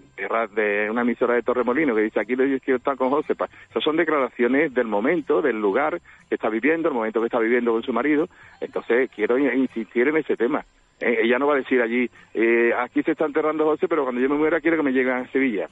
de, 0.56 0.90
una 0.90 1.02
emisora 1.02 1.34
de 1.34 1.42
Torremolino, 1.42 1.94
que 1.94 2.02
dice 2.02 2.18
aquí 2.18 2.34
yo 2.36 2.44
quiero 2.60 2.78
estar 2.78 2.96
con 2.96 3.10
José. 3.10 3.36
pa- 3.36 3.48
Esas 3.70 3.82
son 3.84 3.96
declaraciones 3.96 4.74
del 4.74 4.88
momento, 4.88 5.40
del 5.40 5.60
lugar 5.60 6.00
que 6.28 6.34
está 6.34 6.48
viviendo, 6.48 6.88
el 6.88 6.94
momento 6.94 7.20
que 7.20 7.26
está 7.26 7.38
viviendo 7.38 7.70
con 7.72 7.84
su 7.84 7.92
marido. 7.92 8.28
Entonces, 8.60 9.08
quiero 9.14 9.38
in- 9.38 9.56
insistir 9.56 10.08
en 10.08 10.16
ese 10.16 10.36
tema. 10.36 10.64
Eh, 11.00 11.20
ella 11.22 11.38
no 11.38 11.46
va 11.46 11.54
a 11.54 11.58
decir 11.58 11.80
allí, 11.80 12.10
eh, 12.34 12.72
aquí 12.76 13.02
se 13.04 13.12
está 13.12 13.24
enterrando 13.24 13.64
José, 13.64 13.86
pero 13.86 14.02
cuando 14.02 14.20
yo 14.20 14.28
me 14.28 14.36
muera 14.36 14.60
quiero 14.60 14.76
que 14.76 14.82
me 14.82 14.92
lleguen 14.92 15.12
a 15.14 15.28
Sevilla. 15.30 15.68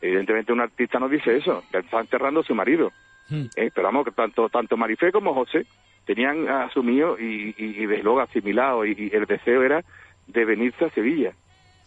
Evidentemente 0.00 0.52
un 0.52 0.60
artista 0.60 0.98
no 1.00 1.08
dice 1.08 1.36
eso, 1.36 1.64
que 1.72 1.78
está 1.78 1.98
enterrando 2.00 2.40
a 2.40 2.44
su 2.44 2.54
marido. 2.54 2.92
Mm. 3.30 3.46
Eh, 3.56 3.70
pero 3.74 3.86
vamos, 3.88 4.04
que 4.04 4.10
tanto, 4.12 4.48
tanto 4.50 4.76
Marifé 4.76 5.10
como 5.10 5.34
José 5.34 5.66
tenían 6.04 6.46
asumido 6.48 7.16
y, 7.18 7.54
y, 7.56 7.82
y 7.82 7.86
desde 7.86 8.02
luego 8.04 8.20
asimilado 8.20 8.84
y, 8.84 8.92
y 9.10 9.16
el 9.16 9.24
deseo 9.24 9.62
era 9.62 9.82
de 10.26 10.44
venirse 10.44 10.84
a 10.84 10.90
Sevilla, 10.90 11.32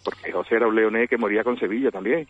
porque 0.03 0.31
José 0.31 0.55
era 0.55 0.67
un 0.67 0.75
leonés 0.75 1.09
que 1.09 1.17
moría 1.17 1.43
con 1.43 1.57
Sevilla 1.59 1.91
también. 1.91 2.27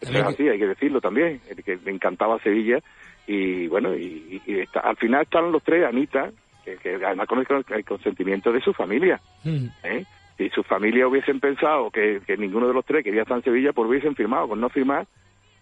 Eso 0.00 0.12
es 0.12 0.22
así, 0.22 0.48
hay 0.48 0.58
que 0.58 0.66
decirlo 0.68 1.00
también, 1.00 1.40
el 1.50 1.64
que 1.64 1.76
le 1.76 1.90
encantaba 1.90 2.38
Sevilla 2.40 2.78
y 3.26 3.66
bueno, 3.66 3.94
y, 3.94 4.40
está- 4.46 4.80
al 4.80 4.96
final 4.96 5.22
estaban 5.22 5.52
los 5.52 5.62
tres, 5.62 5.84
Anita, 5.84 6.30
que, 6.64 6.76
que 6.76 6.94
además 7.04 7.26
con 7.28 7.38
el, 7.40 7.46
el 7.76 7.84
consentimiento 7.84 8.50
de 8.52 8.60
su 8.60 8.72
familia. 8.72 9.20
Mm. 9.44 9.66
¿eh? 9.84 10.04
Si 10.38 10.48
su 10.50 10.62
familia 10.62 11.06
hubiesen 11.08 11.40
pensado 11.40 11.90
que, 11.90 12.20
que 12.26 12.36
ninguno 12.36 12.68
de 12.68 12.74
los 12.74 12.84
tres 12.86 13.02
quería 13.04 13.22
estar 13.22 13.36
en 13.36 13.42
Sevilla, 13.44 13.72
pues 13.72 13.88
hubiesen 13.88 14.14
firmado. 14.14 14.48
Con 14.48 14.60
no 14.60 14.68
firmar, 14.70 15.06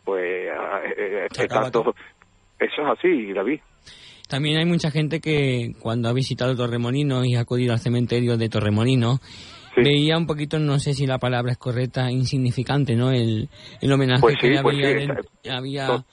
pues 0.04 0.48
ah, 0.54 0.80
eh, 0.84 1.26
eh, 1.34 1.70
todo. 1.72 1.94
eso 2.58 2.82
es 2.82 2.88
así, 2.98 3.32
David. 3.32 3.60
También 4.28 4.58
hay 4.58 4.66
mucha 4.66 4.90
gente 4.90 5.20
que 5.20 5.72
cuando 5.80 6.08
ha 6.08 6.12
visitado 6.12 6.54
Torremolinos 6.54 7.26
y 7.26 7.36
ha 7.36 7.40
acudido 7.40 7.72
al 7.72 7.78
cementerio 7.80 8.36
de 8.36 8.48
Torremolinos, 8.48 9.20
Sí. 9.76 9.82
veía 9.84 10.16
un 10.16 10.26
poquito, 10.26 10.58
no 10.58 10.78
sé 10.78 10.92
si 10.94 11.06
la 11.06 11.18
palabra 11.18 11.52
es 11.52 11.58
correcta, 11.58 12.10
insignificante, 12.10 12.96
¿no? 12.96 13.10
El, 13.10 13.48
el 13.80 13.92
homenaje 13.92 14.20
Pues 14.22 14.34
sí, 14.40 14.48
que 14.48 14.58
pues 14.62 14.76
había, 14.76 15.14
sí, 15.42 15.48
había 15.50 16.04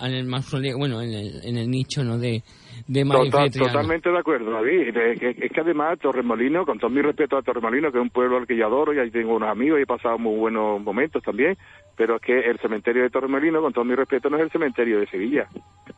en 0.00 0.14
el 0.14 0.26
mausoleo, 0.26 0.76
bueno, 0.78 1.00
en 1.00 1.14
el, 1.14 1.40
en 1.44 1.56
el 1.56 1.70
nicho, 1.70 2.02
¿no? 2.02 2.18
De, 2.18 2.42
de 2.88 3.04
Total- 3.04 3.50
totalmente 3.68 4.10
de 4.10 4.18
acuerdo, 4.18 4.50
David. 4.50 4.96
Es 4.96 5.20
que, 5.52 5.60
además 5.60 5.98
Torremolino, 6.00 6.66
con 6.66 6.78
todo 6.78 6.90
mi 6.90 7.00
respeto 7.00 7.36
a 7.36 7.42
Torremolino, 7.42 7.92
que 7.92 7.98
es 7.98 8.02
un 8.02 8.10
pueblo 8.10 8.38
al 8.38 8.46
que 8.46 8.56
yo 8.56 8.66
adoro 8.66 8.92
y 8.92 8.98
ahí 8.98 9.10
tengo 9.10 9.36
unos 9.36 9.48
amigos 9.50 9.78
y 9.78 9.82
he 9.82 9.86
pasado 9.86 10.18
muy 10.18 10.36
buenos 10.36 10.82
momentos 10.82 11.22
también, 11.22 11.56
pero 11.96 12.16
es 12.16 12.22
que 12.22 12.36
el 12.40 12.58
cementerio 12.58 13.02
de 13.04 13.10
Torremolino, 13.10 13.60
con 13.60 13.72
todo 13.72 13.84
mi 13.84 13.94
respeto, 13.94 14.28
no 14.28 14.38
es 14.38 14.42
el 14.42 14.50
cementerio 14.50 14.98
de 14.98 15.06
Sevilla. 15.06 15.46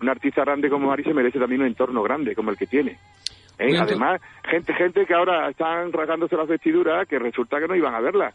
Un 0.02 0.08
artista 0.10 0.42
grande 0.42 0.68
como 0.68 0.88
Mari 0.88 1.04
se 1.04 1.14
merece 1.14 1.38
también 1.38 1.62
un 1.62 1.68
entorno 1.68 2.02
grande 2.02 2.34
como 2.34 2.50
el 2.50 2.58
que 2.58 2.66
tiene. 2.66 2.98
¿Eh? 3.58 3.76
Además, 3.78 4.20
gente 4.44 4.74
gente 4.74 5.06
que 5.06 5.14
ahora 5.14 5.48
están 5.48 5.92
rasgándose 5.92 6.36
las 6.36 6.48
vestiduras 6.48 7.06
que 7.08 7.18
resulta 7.18 7.60
que 7.60 7.68
no 7.68 7.76
iban 7.76 7.94
a 7.94 8.00
verla. 8.00 8.32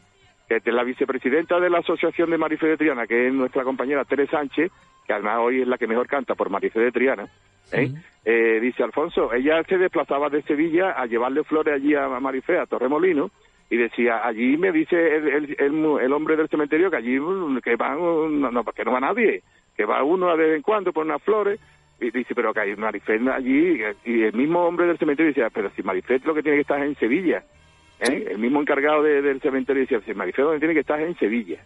Que 0.48 0.72
la 0.72 0.84
vicepresidenta 0.84 1.60
de 1.60 1.70
la 1.70 1.80
Asociación 1.80 2.32
de 2.32 2.38
Marife 2.38 2.66
de 2.66 2.78
Triana, 2.78 3.06
que 3.06 3.28
es 3.28 3.34
nuestra 3.34 3.64
compañera 3.64 4.06
Tere 4.06 4.26
Sánchez, 4.28 4.72
que 5.06 5.14
además 5.14 5.40
hoy 5.42 5.62
es 5.62 5.68
la 5.68 5.78
que 5.78 5.86
mejor 5.86 6.08
canta 6.08 6.34
por 6.34 6.50
Marife 6.50 6.80
de 6.80 6.92
Triana, 6.92 7.28
¿eh? 7.72 7.92
Eh, 8.26 8.60
dice 8.60 8.84
Alfonso, 8.84 9.34
ella 9.34 9.64
se 9.64 9.78
desplazaba 9.78 10.30
de 10.30 10.42
Sevilla 10.44 10.92
a 10.92 11.06
llevarle 11.06 11.44
flores 11.44 11.76
allí 11.76 11.96
a 11.96 12.08
Marifé, 12.08 12.60
a 12.60 12.66
Torremolino, 12.66 13.32
y 13.70 13.78
decía, 13.78 14.22
allí 14.24 14.58
me 14.58 14.72
dice 14.72 14.96
el, 14.96 15.28
el, 15.28 15.56
el 15.60 16.00
el 16.02 16.14
hombre 16.14 16.36
del 16.36 16.50
cementerio 16.50 16.90
que 16.90 16.98
allí 16.98 17.20
mm, 17.20 17.60
que 17.60 17.76
van, 17.76 18.00
no, 18.00 18.52
no, 18.52 18.64
que 18.66 18.84
no 18.84 18.92
va 18.92 19.00
nadie, 19.00 19.44
que 19.76 19.86
va 19.86 20.04
uno 20.04 20.36
de 20.36 20.44
vez 20.44 20.56
en 20.58 20.62
cuando 20.62 20.92
por 20.92 21.06
unas 21.06 21.22
flores, 21.22 21.60
y 22.02 22.12
dice, 22.12 22.34
pero 22.36 22.54
que 22.54 22.62
hay 22.62 22.76
Marifé 22.76 23.20
allí, 23.34 23.80
y 24.06 24.22
el 24.24 24.34
mismo 24.34 24.62
hombre 24.66 24.88
del 24.88 24.98
cementerio 24.98 25.30
decía, 25.32 25.50
pero 25.54 25.70
si 25.76 25.84
Marifé 25.84 26.20
lo 26.26 26.34
que 26.34 26.42
tiene 26.42 26.58
que 26.58 26.62
estar 26.62 26.80
es 26.82 26.88
en 26.88 26.96
Sevilla, 26.96 27.44
¿eh? 28.00 28.26
el 28.32 28.38
mismo 28.40 28.62
encargado 28.62 29.04
de- 29.04 29.22
del 29.22 29.42
cementerio 29.42 29.82
decía, 29.82 30.00
si 30.06 30.14
Marifé 30.14 30.42
donde 30.42 30.60
tiene 30.60 30.74
que 30.74 30.80
estar 30.82 31.00
es 31.02 31.08
en 31.08 31.18
Sevilla, 31.18 31.60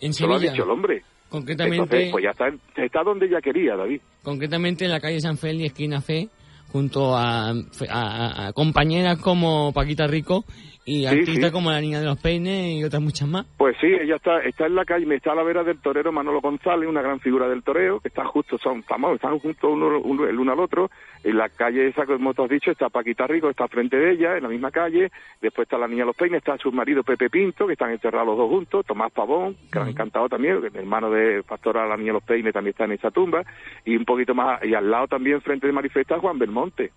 En 0.00 0.10
eso 0.10 0.26
lo 0.26 0.34
ha 0.34 0.38
Sevilla, 0.38 0.52
dicho 0.52 0.64
el 0.64 0.70
hombre. 0.70 1.02
concretamente, 1.28 1.82
Entonces, 1.82 2.08
pues 2.12 2.24
ya 2.24 2.30
está, 2.30 2.48
está 2.76 3.02
donde 3.02 3.26
ella 3.26 3.40
quería, 3.40 3.74
David. 3.76 4.00
concretamente 4.22 4.84
en 4.84 4.90
la 4.92 5.00
calle 5.00 5.20
San 5.20 5.36
Félix, 5.38 5.72
esquina 5.72 6.00
Fe, 6.00 6.28
junto 6.72 7.16
a, 7.16 7.50
a- 7.50 8.46
a 8.48 8.52
compañeras 8.52 9.18
como 9.20 9.72
Paquita 9.72 10.06
Rico 10.06 10.44
y 10.86 11.04
artistas 11.04 11.50
sí. 11.50 11.52
como 11.52 11.70
la 11.70 11.80
Niña 11.80 11.98
de 12.00 12.06
los 12.06 12.18
Peines 12.18 12.72
y 12.78 12.84
otras 12.84 13.02
muchas 13.02 13.28
más. 13.28 13.44
Pues 13.58 13.76
sí, 13.80 13.86
ella 13.88 14.16
está, 14.16 14.38
está 14.40 14.66
en 14.66 14.74
la 14.76 14.84
calle, 14.86 15.12
está 15.14 15.32
a 15.32 15.34
la 15.34 15.42
vera 15.42 15.62
del 15.64 15.78
torero 15.82 16.12
Manolo 16.12 16.40
González, 16.40 16.88
una 16.88 17.02
gran 17.02 17.20
figura 17.20 17.48
del 17.48 17.62
toreo, 17.62 18.00
que 18.00 18.08
está 18.08 18.24
justo, 18.24 18.56
son 18.56 18.82
famosos, 18.84 19.16
están 19.16 19.38
juntos 19.38 19.68
uno, 19.70 19.98
uno- 20.00 20.26
el 20.26 20.38
uno 20.38 20.52
al 20.52 20.60
otro. 20.60 20.90
En 21.24 21.36
la 21.36 21.48
calle 21.48 21.88
esa, 21.88 22.06
como 22.06 22.32
tú 22.34 22.44
has 22.44 22.48
dicho, 22.50 22.70
está 22.70 22.88
Paquita 22.88 23.26
Rico, 23.26 23.50
está 23.50 23.66
frente 23.68 23.96
de 23.96 24.12
ella, 24.12 24.36
en 24.36 24.44
la 24.44 24.48
misma 24.48 24.70
calle. 24.70 25.10
Después 25.42 25.66
está 25.66 25.76
la 25.76 25.88
niña 25.88 26.02
de 26.02 26.06
los 26.06 26.16
peines, 26.16 26.38
está 26.38 26.56
su 26.56 26.70
marido 26.70 27.02
Pepe 27.02 27.28
Pinto, 27.28 27.66
que 27.66 27.72
están 27.72 27.90
enterrados 27.90 28.28
los 28.28 28.38
dos 28.38 28.48
juntos. 28.48 28.86
Tomás 28.86 29.10
Pavón, 29.12 29.56
gran 29.72 29.88
encantado 29.88 30.28
también, 30.28 30.58
el 30.64 30.76
hermano 30.76 31.10
de 31.10 31.42
Pastora 31.42 31.86
la 31.86 31.96
niña 31.96 32.10
de 32.10 32.12
los 32.14 32.22
peines 32.22 32.52
también 32.54 32.70
está 32.70 32.84
en 32.84 32.92
esa 32.92 33.10
tumba. 33.10 33.42
Y 33.84 33.96
un 33.96 34.04
poquito 34.04 34.34
más, 34.36 34.64
y 34.64 34.72
al 34.74 34.88
lado 34.88 35.08
también, 35.08 35.40
frente 35.40 35.66
de 35.66 35.72
Manifesta, 35.72 36.18
Juan 36.20 36.38
Belmonte. 36.38 36.92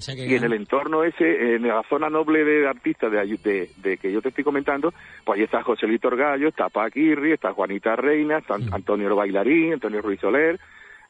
O 0.00 0.02
sea 0.02 0.14
que 0.14 0.26
Y 0.26 0.34
en 0.34 0.44
el 0.44 0.54
entorno 0.54 1.04
ese, 1.04 1.56
en 1.56 1.68
la 1.68 1.82
zona 1.88 2.08
noble 2.08 2.42
de 2.42 2.66
artistas 2.66 3.12
de, 3.12 3.18
de, 3.36 3.70
de 3.76 3.98
que 3.98 4.10
yo 4.10 4.22
te 4.22 4.30
estoy 4.30 4.42
comentando, 4.44 4.94
pues 5.24 5.38
ahí 5.38 5.44
está 5.44 5.62
José 5.62 5.86
Luis 5.86 6.00
Torgallo, 6.00 6.48
está 6.48 6.70
Paquirri, 6.70 7.32
está 7.32 7.52
Juanita 7.52 7.96
Reina, 7.96 8.38
está 8.38 8.54
Antonio 8.72 9.08
el 9.08 9.14
Bailarín, 9.14 9.74
Antonio 9.74 10.00
Ruiz 10.00 10.18
Soler, 10.20 10.58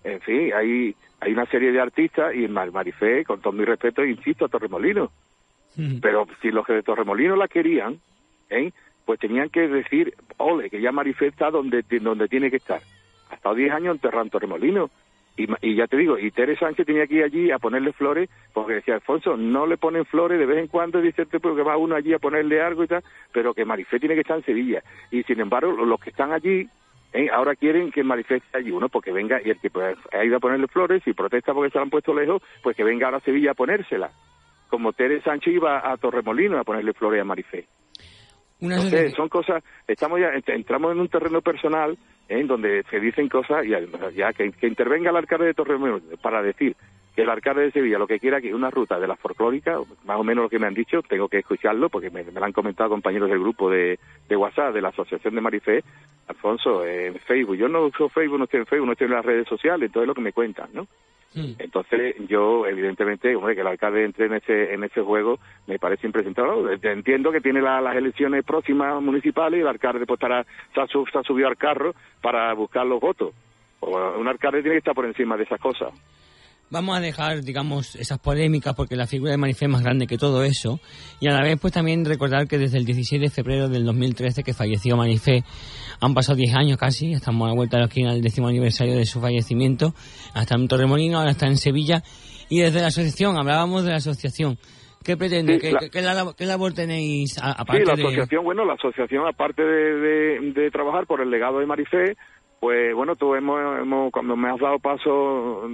en 0.02 0.20
fin, 0.22 0.52
hay, 0.54 0.96
hay 1.20 1.32
una 1.32 1.46
serie 1.46 1.70
de 1.70 1.80
artistas 1.80 2.34
y 2.34 2.44
en 2.44 2.52
Mar- 2.52 2.72
Marifé, 2.72 3.24
con 3.24 3.40
todo 3.40 3.52
mi 3.52 3.64
respeto, 3.64 4.04
insisto, 4.04 4.46
a 4.46 4.48
Torremolino. 4.48 5.12
Ujú. 5.78 6.00
Pero 6.02 6.26
si 6.42 6.50
los 6.50 6.66
que 6.66 6.72
de 6.72 6.82
Torremolino 6.82 7.36
la 7.36 7.46
querían, 7.46 8.00
¿eh? 8.48 8.72
pues 9.04 9.20
tenían 9.20 9.50
que 9.50 9.68
decir, 9.68 10.14
ole, 10.38 10.68
que 10.68 10.80
ya 10.80 10.90
Marifé 10.90 11.28
está 11.28 11.50
donde, 11.50 11.84
donde 12.00 12.26
tiene 12.28 12.50
que 12.50 12.56
estar. 12.56 12.80
Ha 13.30 13.34
estado 13.36 13.54
10 13.54 13.72
años 13.72 13.94
enterrado 13.94 14.24
en 14.24 14.30
Torremolino. 14.30 14.90
Y, 15.36 15.46
y 15.62 15.74
ya 15.76 15.86
te 15.86 15.96
digo, 15.96 16.18
y 16.18 16.30
Tere 16.32 16.56
Sánchez 16.56 16.84
tenía 16.86 17.06
que 17.06 17.14
ir 17.14 17.24
allí 17.24 17.50
a 17.50 17.58
ponerle 17.58 17.92
flores, 17.92 18.28
porque 18.52 18.74
decía, 18.74 18.94
Alfonso, 18.94 19.36
no 19.36 19.66
le 19.66 19.78
ponen 19.78 20.04
flores 20.04 20.38
de 20.38 20.44
vez 20.44 20.58
en 20.58 20.66
cuando, 20.66 21.00
dice 21.00 21.22
este 21.22 21.40
porque 21.40 21.62
va 21.62 21.76
uno 21.78 21.94
allí 21.94 22.12
a 22.12 22.18
ponerle 22.18 22.60
algo 22.60 22.84
y 22.84 22.88
tal, 22.88 23.02
pero 23.32 23.54
que 23.54 23.64
Marifé 23.64 23.98
tiene 23.98 24.14
que 24.16 24.20
estar 24.22 24.36
en 24.36 24.44
Sevilla. 24.44 24.82
Y 25.10 25.22
sin 25.22 25.40
embargo, 25.40 25.72
lo- 25.72 25.86
los 25.86 26.00
que 26.00 26.10
están 26.10 26.32
allí, 26.32 26.68
¿eh? 27.14 27.28
ahora 27.32 27.54
quieren 27.56 27.90
que 27.90 28.02
Marifé 28.04 28.36
esté 28.36 28.58
allí, 28.58 28.70
uno 28.70 28.88
porque 28.90 29.12
venga, 29.12 29.40
y 29.42 29.50
el 29.50 29.58
que 29.60 29.70
pues, 29.70 29.96
ha 30.12 30.24
ido 30.24 30.36
a 30.36 30.40
ponerle 30.40 30.66
flores 30.66 31.02
y 31.06 31.12
protesta 31.14 31.54
porque 31.54 31.70
se 31.70 31.78
la 31.78 31.84
han 31.84 31.90
puesto 31.90 32.12
lejos, 32.12 32.42
pues 32.62 32.76
que 32.76 32.84
venga 32.84 33.06
ahora 33.06 33.18
a 33.18 33.22
Sevilla 33.22 33.52
a 33.52 33.54
ponérsela. 33.54 34.10
Como 34.68 34.92
Tere 34.92 35.22
Sánchez 35.22 35.54
iba 35.54 35.90
a 35.90 35.96
Torremolino 35.96 36.58
a 36.58 36.64
ponerle 36.64 36.92
flores 36.92 37.20
a 37.20 37.24
Marifé. 37.24 37.66
Una 38.60 38.74
Entonces, 38.76 39.14
son 39.14 39.28
cosas, 39.30 39.64
estamos 39.88 40.20
ya, 40.20 40.34
ent- 40.34 40.52
entramos 40.54 40.92
en 40.92 41.00
un 41.00 41.08
terreno 41.08 41.40
personal. 41.40 41.96
En 42.30 42.46
donde 42.46 42.84
se 42.88 43.00
dicen 43.00 43.28
cosas 43.28 43.66
y 43.66 43.70
ya 44.14 44.32
que, 44.32 44.52
intervenga 44.62 45.10
el 45.10 45.16
alcalde 45.16 45.46
de 45.46 45.54
Torremolinos 45.54 46.02
para 46.22 46.40
decir 46.40 46.76
que 47.14 47.22
el 47.22 47.28
alcalde 47.28 47.62
de 47.62 47.72
Sevilla 47.72 47.98
lo 47.98 48.06
que 48.06 48.20
quiera 48.20 48.40
que 48.40 48.54
una 48.54 48.70
ruta 48.70 49.00
de 49.00 49.08
la 49.08 49.16
folclórica, 49.16 49.78
más 50.04 50.16
o 50.16 50.22
menos 50.22 50.44
lo 50.44 50.48
que 50.48 50.60
me 50.60 50.68
han 50.68 50.74
dicho, 50.74 51.02
tengo 51.02 51.28
que 51.28 51.38
escucharlo 51.38 51.88
porque 51.88 52.08
me, 52.08 52.22
lo 52.22 52.44
han 52.44 52.52
comentado 52.52 52.90
compañeros 52.90 53.28
del 53.28 53.40
grupo 53.40 53.68
de, 53.68 53.98
WhatsApp 54.30 54.72
de 54.72 54.80
la 54.80 54.90
Asociación 54.90 55.34
de 55.34 55.40
Marifé, 55.40 55.82
Alfonso, 56.28 56.86
eh, 56.86 57.08
en 57.08 57.18
Facebook, 57.18 57.56
yo 57.56 57.68
no 57.68 57.86
uso 57.86 58.08
Facebook, 58.08 58.38
no 58.38 58.44
estoy 58.44 58.60
en 58.60 58.66
Facebook, 58.66 58.86
no 58.86 58.92
estoy 58.92 59.06
en 59.08 59.14
las 59.14 59.24
redes 59.24 59.48
sociales, 59.48 59.86
entonces 59.86 60.04
es 60.04 60.08
lo 60.08 60.14
que 60.14 60.20
me 60.20 60.32
cuentan, 60.32 60.70
¿no? 60.72 60.86
Entonces, 61.58 62.16
yo, 62.28 62.66
evidentemente, 62.66 63.36
hombre, 63.36 63.54
que 63.54 63.60
el 63.60 63.66
alcalde 63.68 64.04
entre 64.04 64.26
en 64.26 64.34
ese, 64.34 64.74
en 64.74 64.82
ese 64.82 65.00
juego 65.00 65.38
me 65.66 65.78
parece 65.78 66.06
impresentable. 66.06 66.78
Entiendo 66.82 67.30
que 67.30 67.40
tiene 67.40 67.60
la- 67.62 67.80
las 67.80 67.94
elecciones 67.94 68.44
próximas 68.44 69.00
municipales 69.00 69.58
y 69.58 69.62
el 69.62 69.68
alcalde 69.68 70.06
pues 70.06 70.18
se 70.18 70.26
ha, 70.26 70.44
se 70.72 70.80
ha 71.18 71.22
subido 71.22 71.46
al 71.48 71.56
carro 71.56 71.94
para 72.20 72.52
buscar 72.54 72.84
los 72.86 73.00
votos. 73.00 73.32
O, 73.80 74.18
un 74.18 74.26
alcalde 74.28 74.60
tiene 74.62 74.74
que 74.74 74.78
estar 74.78 74.94
por 74.94 75.06
encima 75.06 75.36
de 75.36 75.44
esas 75.44 75.60
cosas. 75.60 75.92
Vamos 76.72 76.96
a 76.96 77.00
dejar, 77.00 77.42
digamos, 77.42 77.96
esas 77.96 78.20
polémicas 78.20 78.74
porque 78.76 78.94
la 78.94 79.06
figura 79.08 79.32
de 79.32 79.36
Marifé 79.38 79.64
es 79.64 79.70
más 79.72 79.82
grande 79.82 80.06
que 80.06 80.16
todo 80.16 80.44
eso. 80.44 80.78
Y 81.18 81.28
a 81.28 81.32
la 81.32 81.42
vez, 81.42 81.58
pues 81.60 81.72
también 81.72 82.04
recordar 82.04 82.46
que 82.46 82.58
desde 82.58 82.78
el 82.78 82.84
16 82.84 83.20
de 83.20 83.28
febrero 83.28 83.68
del 83.68 83.84
2013 83.84 84.44
que 84.44 84.54
falleció 84.54 84.96
Marifé, 84.96 85.42
han 86.00 86.14
pasado 86.14 86.36
10 86.36 86.54
años 86.54 86.78
casi, 86.78 87.12
estamos 87.12 87.46
a 87.46 87.48
la 87.50 87.56
vuelta 87.56 87.76
de 87.76 87.80
la 87.82 87.88
esquina 87.88 88.12
del 88.12 88.22
décimo 88.22 88.46
aniversario 88.46 88.94
de 88.94 89.04
su 89.04 89.20
fallecimiento. 89.20 89.94
Hasta 90.32 90.54
en 90.54 90.68
Torremolino, 90.68 91.18
ahora 91.18 91.32
está 91.32 91.46
en 91.48 91.56
Sevilla. 91.56 92.02
Y 92.48 92.60
desde 92.60 92.80
la 92.80 92.86
asociación, 92.88 93.36
hablábamos 93.36 93.82
de 93.84 93.90
la 93.90 93.96
asociación. 93.96 94.56
¿Qué 95.02 95.16
pretende? 95.16 95.54
Sí, 95.54 95.60
¿Qué, 95.60 95.72
la- 95.72 95.78
qué- 95.80 95.90
qué 95.90 96.02
lab- 96.02 96.34
qué 96.36 96.46
labor 96.46 96.72
tenéis 96.72 97.36
aparte 97.42 97.82
Sí, 97.82 97.88
la 97.88 97.94
de- 97.96 98.02
asociación, 98.02 98.44
bueno, 98.44 98.64
la 98.64 98.74
asociación, 98.74 99.26
aparte 99.26 99.62
de, 99.64 99.94
de- 99.96 100.52
de 100.52 100.70
trabajar 100.70 101.06
por 101.06 101.20
el 101.20 101.30
legado 101.30 101.58
de 101.58 101.66
Marifé, 101.66 102.16
pues 102.60 102.94
bueno, 102.94 103.16
tú 103.16 103.34
hemos, 103.34 103.58
hemos- 103.80 104.12
cuando 104.12 104.36
me 104.36 104.50
has 104.50 104.60
dado 104.60 104.78
paso 104.78 105.68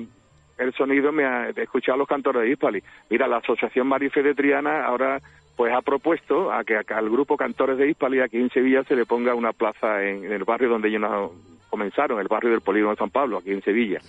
el 0.59 0.73
sonido, 0.75 1.13
me 1.13 1.25
ha 1.25 1.51
he 1.51 1.63
escuchado 1.63 1.95
a 1.95 1.99
los 1.99 2.09
cantores 2.09 2.43
de 2.43 2.51
Hispali. 2.51 2.83
Mira, 3.11 3.27
la 3.27 3.39
asociación 3.39 3.87
Marifé 3.87 4.23
de 4.23 4.35
Triana 4.35 4.85
ahora 4.85 5.21
pues 5.57 5.73
ha 5.73 5.81
propuesto 5.81 6.53
a 6.53 6.65
que, 6.65 6.77
a 6.77 6.85
al 6.89 7.09
grupo 7.09 7.37
Cantores 7.37 7.79
de 7.79 7.89
Hispali 7.89 8.21
aquí 8.21 8.37
en 8.37 8.51
Sevilla 8.51 8.85
se 8.85 8.95
le 8.95 9.07
ponga 9.07 9.35
una 9.35 9.53
plaza 9.53 10.05
en, 10.05 10.25
en 10.25 10.33
el 10.33 10.45
barrio 10.45 10.69
donde 10.69 10.89
ellos 10.89 11.03
comenzaron, 11.71 12.21
el 12.21 12.29
barrio 12.29 12.51
del 12.51 12.61
Polígono 12.61 12.93
de 12.93 12.99
San 12.99 13.11
Pablo, 13.11 13.39
aquí 13.39 13.53
en 13.53 13.63
Sevilla. 13.63 14.01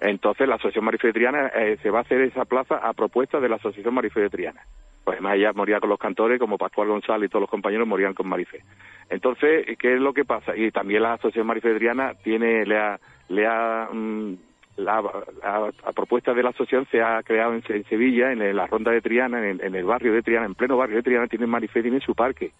Entonces 0.00 0.48
la 0.48 0.54
Asociación 0.56 0.84
Marifé 0.84 1.08
de 1.08 1.12
Triana 1.12 1.48
eh, 1.48 1.78
se 1.82 1.90
va 1.90 1.98
a 1.98 2.02
hacer 2.02 2.20
esa 2.22 2.44
plaza 2.44 2.76
a 2.76 2.92
propuesta 2.92 3.38
de 3.38 3.48
la 3.48 3.56
Asociación 3.56 3.94
Marifé 3.94 4.20
de 4.20 4.30
Triana. 4.30 4.62
Pues 5.04 5.16
además 5.16 5.36
ella 5.36 5.52
moría 5.52 5.80
con 5.80 5.90
los 5.90 5.98
cantores, 5.98 6.38
como 6.38 6.58
Pascual 6.58 6.88
González 6.88 7.26
y 7.26 7.30
todos 7.30 7.42
los 7.42 7.50
compañeros 7.50 7.86
morían 7.86 8.14
con 8.14 8.28
Marifé. 8.28 8.62
Entonces, 9.08 9.66
¿qué 9.78 9.94
es 9.94 10.00
lo 10.00 10.12
que 10.12 10.24
pasa? 10.24 10.56
Y 10.56 10.70
también 10.70 11.02
la 11.02 11.14
Asociación 11.14 11.46
Marifé 11.46 11.70
de 11.70 11.78
Triana 11.78 12.14
tiene, 12.22 12.64
le 12.64 12.78
ha, 12.78 13.00
le 13.28 13.46
ha, 13.46 13.88
mm, 13.92 14.34
la, 14.76 15.02
a, 15.42 15.70
a 15.84 15.92
propuesta 15.92 16.32
de 16.32 16.42
la 16.42 16.50
asociación 16.50 16.86
se 16.90 17.02
ha 17.02 17.22
creado 17.22 17.54
en, 17.54 17.62
en 17.68 17.84
Sevilla, 17.84 18.32
en 18.32 18.56
la 18.56 18.66
ronda 18.66 18.90
de 18.92 19.00
Triana, 19.00 19.48
en, 19.48 19.62
en 19.62 19.74
el 19.74 19.84
barrio 19.84 20.12
de 20.12 20.22
Triana, 20.22 20.46
en 20.46 20.54
pleno 20.54 20.76
barrio 20.76 20.96
de 20.96 21.02
Triana, 21.02 21.26
tiene 21.26 21.46
Marifé, 21.46 21.82
tiene 21.82 22.00
su 22.00 22.14
parque, 22.14 22.52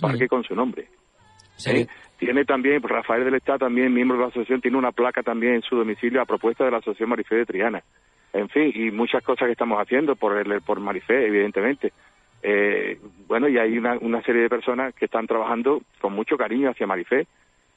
parque 0.00 0.28
con 0.28 0.42
su 0.44 0.54
nombre. 0.54 0.86
Sí. 1.56 1.70
¿eh? 1.70 1.86
Tiene 2.18 2.44
también, 2.44 2.80
pues, 2.80 2.92
Rafael 2.92 3.24
del 3.24 3.34
Estado, 3.34 3.58
también 3.60 3.92
miembro 3.92 4.16
de 4.16 4.22
la 4.22 4.28
asociación, 4.28 4.60
tiene 4.60 4.78
una 4.78 4.92
placa 4.92 5.22
también 5.22 5.54
en 5.54 5.62
su 5.62 5.76
domicilio 5.76 6.22
a 6.22 6.24
propuesta 6.24 6.64
de 6.64 6.70
la 6.70 6.78
Asociación 6.78 7.10
Marifé 7.10 7.36
de 7.36 7.46
Triana. 7.46 7.82
En 8.32 8.48
fin, 8.48 8.72
y 8.74 8.90
muchas 8.90 9.22
cosas 9.22 9.46
que 9.46 9.52
estamos 9.52 9.78
haciendo 9.80 10.16
por 10.16 10.36
el, 10.36 10.62
por 10.62 10.80
Marifé, 10.80 11.26
evidentemente. 11.26 11.92
Eh, 12.42 12.98
bueno, 13.26 13.48
y 13.48 13.58
hay 13.58 13.76
una, 13.76 13.98
una 14.00 14.22
serie 14.22 14.42
de 14.42 14.48
personas 14.48 14.94
que 14.94 15.06
están 15.06 15.26
trabajando 15.26 15.82
con 16.00 16.12
mucho 16.14 16.36
cariño 16.36 16.70
hacia 16.70 16.86
Marifé. 16.86 17.26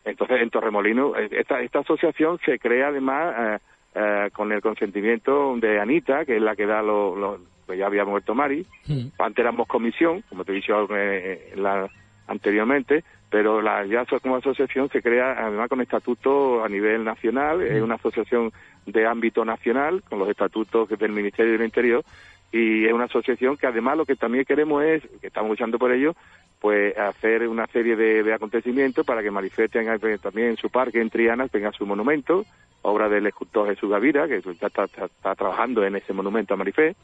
Entonces, 0.06 0.42
en 0.42 0.50
Torremolino, 0.50 1.16
eh, 1.18 1.30
esta, 1.32 1.62
esta 1.62 1.80
asociación 1.80 2.40
se 2.46 2.60
crea 2.60 2.88
además 2.88 3.36
eh, 3.38 3.58
eh, 3.96 4.30
con 4.34 4.52
el 4.52 4.62
consentimiento 4.62 5.56
de 5.58 5.80
Anita, 5.80 6.26
que 6.26 6.36
es 6.38 6.42
la 6.42 6.56
que 6.56 6.66
da 6.66 6.82
los... 6.82 7.40
pues 7.66 7.78
ya 7.80 7.86
había 7.88 8.06
muerto 8.06 8.34
Mari, 8.36 8.66
Mm. 8.88 9.08
antes 9.20 9.40
éramos 9.40 9.68
comisión, 9.68 10.24
como 10.30 10.44
te 10.44 10.52
he 10.52 10.56
dicho 10.56 10.88
eh, 10.96 11.54
la- 11.56 11.88
anteriormente, 12.28 13.04
pero 13.30 13.62
la 13.62 13.86
ya 13.86 14.06
como 14.22 14.36
asociación 14.36 14.90
se 14.90 15.02
crea 15.02 15.34
además 15.48 15.70
con 15.70 15.82
estatuto 15.82 16.64
a 16.64 16.70
nivel 16.70 17.04
nacional, 17.04 17.62
es 17.62 17.82
una 17.82 17.96
asociación 17.96 18.52
de 18.86 19.06
ámbito 19.06 19.44
nacional, 19.46 20.04
con 20.08 20.20
los 20.20 20.30
estatutos 20.30 20.90
del 20.90 21.12
Ministerio 21.12 21.54
del 21.54 21.64
Interior, 21.64 22.04
y 22.52 22.86
es 22.86 22.94
una 22.94 23.06
asociación 23.06 23.58
que 23.58 23.68
además 23.68 23.98
lo 23.98 24.06
que 24.06 24.16
también 24.16 24.46
queremos 24.46 24.84
es, 24.84 25.04
que 25.22 25.28
estamos 25.28 25.50
luchando 25.52 25.78
por 25.78 25.92
ello, 25.92 26.16
pues 26.60 26.98
hacer 26.98 27.48
una 27.48 27.66
serie 27.68 27.96
de, 27.96 28.22
de 28.24 28.34
acontecimientos 28.34 29.06
para 29.06 29.22
que 29.24 29.32
Marifé 29.32 29.70
tenga 29.70 29.98
también 30.22 30.50
en 30.50 30.58
su 30.58 30.70
parque 30.70 31.00
en 31.00 31.10
Triana, 31.10 31.48
tenga 31.48 31.72
su 31.72 31.86
monumento, 31.86 32.46
obra 32.82 33.08
del 33.10 33.28
escultor 33.28 33.68
Jesús 33.70 33.90
Gavira, 33.90 34.28
que 34.28 34.42
ya 34.42 34.52
está, 34.68 34.84
está- 34.86 35.06
está 35.06 35.36
trabajando 35.36 35.84
en 35.86 35.96
ese 35.96 36.12
monumento 36.14 36.54
a 36.54 36.58
Marifé, 36.58 36.96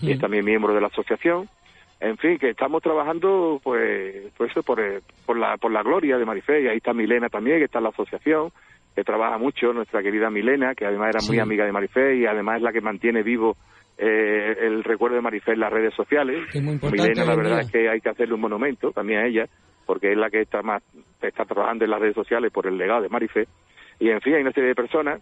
y 0.00 0.12
es 0.12 0.18
también 0.20 0.44
miembro 0.44 0.74
de 0.74 0.80
la 0.80 0.88
asociación. 0.88 1.48
En 2.00 2.16
fin, 2.18 2.38
que 2.38 2.50
estamos 2.50 2.80
trabajando, 2.82 3.60
pues, 3.64 4.30
pues 4.36 4.50
eso, 4.52 4.62
por, 4.62 4.78
eh, 4.78 5.00
por, 5.26 5.36
la, 5.36 5.56
por 5.56 5.72
la 5.72 5.82
gloria 5.82 6.16
de 6.16 6.24
Marifé, 6.24 6.62
y 6.62 6.68
ahí 6.68 6.76
está 6.76 6.92
Milena 6.92 7.28
también, 7.28 7.58
que 7.58 7.64
está 7.64 7.78
en 7.78 7.84
la 7.84 7.90
asociación, 7.90 8.50
que 8.94 9.02
trabaja 9.04 9.36
mucho, 9.38 9.72
nuestra 9.72 10.02
querida 10.02 10.30
Milena, 10.30 10.74
que 10.74 10.86
además 10.86 11.08
era 11.10 11.20
muy 11.26 11.36
Sí. 11.36 11.40
amiga 11.40 11.64
de 11.64 11.72
Marifé, 11.72 12.16
y 12.16 12.26
además 12.26 12.58
es 12.58 12.62
la 12.62 12.72
que 12.72 12.80
mantiene 12.80 13.22
vivo 13.22 13.56
eh, 13.98 14.56
el 14.60 14.84
recuerdo 14.84 15.16
de 15.16 15.22
Marifé 15.22 15.52
en 15.52 15.60
las 15.60 15.72
redes 15.72 15.92
sociales. 15.94 16.48
Es 16.54 16.62
muy 16.62 16.74
importante 16.74 17.10
Milena, 17.10 17.24
la 17.24 17.36
verdad 17.36 17.60
es 17.60 17.72
que 17.72 17.88
hay 17.88 18.00
que 18.00 18.08
hacerle 18.08 18.34
un 18.34 18.40
monumento 18.40 18.92
también 18.92 19.20
a 19.20 19.26
ella, 19.26 19.46
porque 19.86 20.12
es 20.12 20.16
la 20.16 20.30
que 20.30 20.42
está 20.42 20.62
más 20.62 20.82
está 21.20 21.44
trabajando 21.44 21.84
en 21.84 21.90
las 21.90 22.00
redes 22.00 22.14
sociales 22.14 22.52
por 22.52 22.68
el 22.68 22.78
legado 22.78 23.02
de 23.02 23.08
Marifé. 23.08 23.48
Y 23.98 24.10
en 24.10 24.20
fin, 24.20 24.34
hay 24.34 24.42
una 24.42 24.52
serie 24.52 24.68
de 24.68 24.74
personas, 24.76 25.20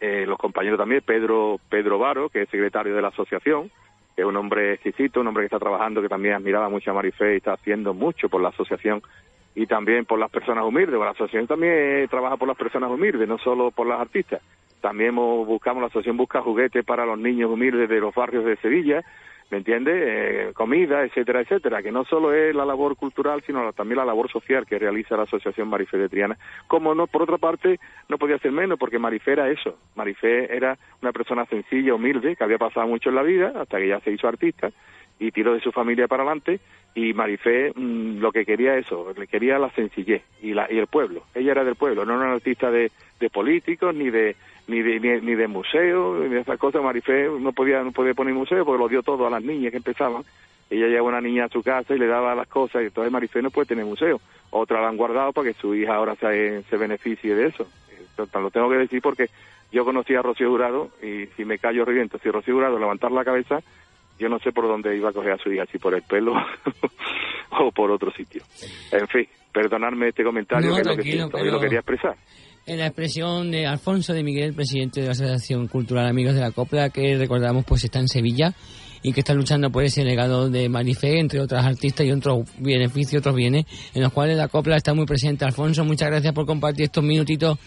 eh, 0.00 0.26
los 0.26 0.38
compañeros 0.38 0.78
también, 0.78 1.00
Pedro 1.04 1.58
Pedro 1.70 1.98
Varo, 1.98 2.28
que 2.28 2.42
es 2.42 2.50
secretario 2.50 2.94
de 2.94 3.00
la 3.00 3.08
asociación, 3.08 3.70
que 4.14 4.22
es 4.22 4.28
un 4.28 4.36
hombre 4.36 4.74
exquisito, 4.74 5.20
un 5.20 5.28
hombre 5.28 5.42
que 5.42 5.46
está 5.46 5.58
trabajando, 5.58 6.02
que 6.02 6.08
también 6.08 6.34
admiraba 6.34 6.68
mucho 6.68 6.90
a 6.90 6.94
Marifé 6.94 7.34
y 7.34 7.36
está 7.38 7.54
haciendo 7.54 7.94
mucho 7.94 8.28
por 8.28 8.42
la 8.42 8.50
asociación 8.50 9.00
y 9.54 9.66
también 9.66 10.04
por 10.04 10.18
las 10.18 10.30
personas 10.30 10.64
humildes. 10.64 10.94
porque 10.94 11.04
La 11.06 11.12
asociación 11.12 11.46
también 11.46 11.72
eh, 11.72 12.06
trabaja 12.10 12.36
por 12.36 12.48
las 12.48 12.56
personas 12.56 12.90
humildes, 12.90 13.26
no 13.26 13.38
solo 13.38 13.70
por 13.70 13.86
las 13.86 13.98
artistas. 13.98 14.42
También 14.80 15.14
buscamos, 15.16 15.80
la 15.80 15.88
asociación 15.88 16.16
busca 16.16 16.42
juguetes 16.42 16.84
para 16.84 17.04
los 17.04 17.18
niños 17.18 17.50
humildes 17.50 17.88
de 17.88 18.00
los 18.00 18.14
barrios 18.14 18.44
de 18.44 18.56
Sevilla, 18.56 19.04
¿me 19.50 19.58
entiendes? 19.58 19.94
Eh, 19.96 20.52
comida, 20.54 21.02
etcétera, 21.04 21.40
etcétera, 21.40 21.82
que 21.82 21.90
no 21.90 22.04
solo 22.04 22.32
es 22.32 22.54
la 22.54 22.64
labor 22.64 22.96
cultural, 22.96 23.42
sino 23.46 23.72
también 23.72 23.98
la 23.98 24.04
labor 24.04 24.30
social 24.30 24.66
que 24.66 24.78
realiza 24.78 25.16
la 25.16 25.22
Asociación 25.22 25.68
Marifé 25.68 25.96
de 25.96 26.08
Triana. 26.08 26.38
Como 26.66 26.94
no, 26.94 27.06
por 27.06 27.22
otra 27.22 27.38
parte, 27.38 27.80
no 28.08 28.18
podía 28.18 28.38
ser 28.38 28.52
menos, 28.52 28.78
porque 28.78 28.98
Marifé 28.98 29.32
era 29.32 29.50
eso. 29.50 29.78
Marifé 29.96 30.54
era 30.54 30.78
una 31.02 31.12
persona 31.12 31.46
sencilla, 31.46 31.94
humilde, 31.94 32.36
que 32.36 32.44
había 32.44 32.58
pasado 32.58 32.86
mucho 32.86 33.08
en 33.08 33.16
la 33.16 33.22
vida, 33.22 33.52
hasta 33.56 33.78
que 33.78 33.88
ya 33.88 34.00
se 34.00 34.12
hizo 34.12 34.28
artista, 34.28 34.70
y 35.18 35.32
tiró 35.32 35.54
de 35.54 35.60
su 35.60 35.72
familia 35.72 36.06
para 36.06 36.22
adelante, 36.22 36.60
y 36.94 37.12
Marifé 37.12 37.72
mm, 37.74 38.18
lo 38.18 38.32
que 38.32 38.44
quería 38.44 38.76
eso, 38.76 39.12
le 39.16 39.26
quería 39.26 39.58
la 39.58 39.70
sencillez 39.70 40.22
y, 40.42 40.52
la, 40.52 40.70
y 40.70 40.78
el 40.78 40.86
pueblo. 40.86 41.24
Ella 41.34 41.52
era 41.52 41.64
del 41.64 41.76
pueblo, 41.76 42.04
no 42.04 42.14
era 42.14 42.24
una 42.24 42.34
artista 42.34 42.70
de, 42.70 42.90
de 43.18 43.30
políticos, 43.30 43.94
ni 43.94 44.10
de 44.10 44.36
ni 44.68 44.82
de, 44.82 45.00
ni, 45.00 45.20
ni 45.20 45.34
de 45.34 45.48
museo, 45.48 46.16
ni 46.20 46.28
de 46.28 46.40
esas 46.40 46.58
cosas. 46.58 46.82
Marifé 46.82 47.28
no 47.40 47.52
podía, 47.52 47.82
no 47.82 47.92
podía 47.92 48.14
poner 48.14 48.34
museo 48.34 48.64
porque 48.64 48.82
lo 48.82 48.88
dio 48.88 49.02
todo 49.02 49.26
a 49.26 49.30
las 49.30 49.42
niñas 49.42 49.70
que 49.70 49.78
empezaban. 49.78 50.22
Ella 50.70 50.86
llevaba 50.86 51.08
una 51.08 51.20
niña 51.22 51.46
a 51.46 51.48
su 51.48 51.62
casa 51.62 51.94
y 51.94 51.98
le 51.98 52.06
daba 52.06 52.34
las 52.34 52.46
cosas, 52.46 52.82
y 52.82 52.86
entonces 52.86 53.10
Marifé 53.10 53.40
no 53.40 53.50
puede 53.50 53.66
tener 53.66 53.86
museo. 53.86 54.20
Otra 54.50 54.82
la 54.82 54.88
han 54.88 54.98
guardado 54.98 55.32
para 55.32 55.48
que 55.48 55.58
su 55.58 55.74
hija 55.74 55.94
ahora 55.94 56.14
se, 56.16 56.62
se 56.64 56.76
beneficie 56.76 57.34
de 57.34 57.46
eso. 57.46 57.66
Entonces, 57.98 58.42
lo 58.42 58.50
tengo 58.50 58.68
que 58.68 58.76
decir 58.76 59.00
porque 59.00 59.30
yo 59.72 59.84
conocí 59.84 60.14
a 60.14 60.22
Rocío 60.22 60.50
Jurado 60.50 60.90
y 61.02 61.26
si 61.36 61.44
me 61.44 61.58
callo 61.58 61.86
reviento. 61.86 62.18
Si 62.18 62.30
Rocío 62.30 62.54
Jurado 62.54 62.78
levantar 62.78 63.12
la 63.12 63.24
cabeza, 63.24 63.60
yo 64.18 64.28
no 64.28 64.38
sé 64.40 64.52
por 64.52 64.66
dónde 64.66 64.96
iba 64.96 65.08
a 65.08 65.12
coger 65.12 65.32
a 65.32 65.38
su 65.38 65.50
hija, 65.50 65.64
si 65.66 65.78
por 65.78 65.94
el 65.94 66.02
pelo 66.02 66.34
o 67.50 67.70
por 67.72 67.90
otro 67.90 68.10
sitio. 68.10 68.42
En 68.92 69.06
fin, 69.08 69.26
perdonadme 69.52 70.08
este 70.08 70.24
comentario 70.24 70.68
No, 70.68 70.74
que 70.74 70.80
es 70.82 70.86
lo 70.86 70.96
que 70.96 71.02
siento, 71.02 71.38
yo 71.38 71.52
lo 71.52 71.60
quería 71.60 71.78
expresar. 71.78 72.16
En 72.68 72.78
la 72.78 72.88
expresión 72.88 73.50
de 73.50 73.66
Alfonso 73.66 74.12
de 74.12 74.22
Miguel, 74.22 74.52
presidente 74.52 75.00
de 75.00 75.06
la 75.06 75.12
Asociación 75.12 75.68
Cultural 75.68 76.06
Amigos 76.06 76.34
de 76.34 76.42
la 76.42 76.50
Copla, 76.50 76.90
que 76.90 77.16
recordamos 77.16 77.64
pues 77.64 77.82
está 77.82 77.98
en 77.98 78.08
Sevilla 78.08 78.54
y 79.02 79.14
que 79.14 79.20
está 79.20 79.32
luchando 79.32 79.70
por 79.70 79.84
ese 79.84 80.04
legado 80.04 80.50
de 80.50 80.68
Marifé, 80.68 81.18
entre 81.18 81.40
otras 81.40 81.64
artistas 81.64 82.04
y 82.04 82.12
otros 82.12 82.46
beneficios, 82.58 83.20
otros 83.20 83.36
bienes, 83.36 83.64
en 83.94 84.02
los 84.02 84.12
cuales 84.12 84.36
la 84.36 84.48
Copla 84.48 84.76
está 84.76 84.92
muy 84.92 85.06
presente. 85.06 85.46
Alfonso, 85.46 85.82
muchas 85.82 86.10
gracias 86.10 86.34
por 86.34 86.44
compartir 86.44 86.84
estos 86.84 87.02
minutitos 87.02 87.58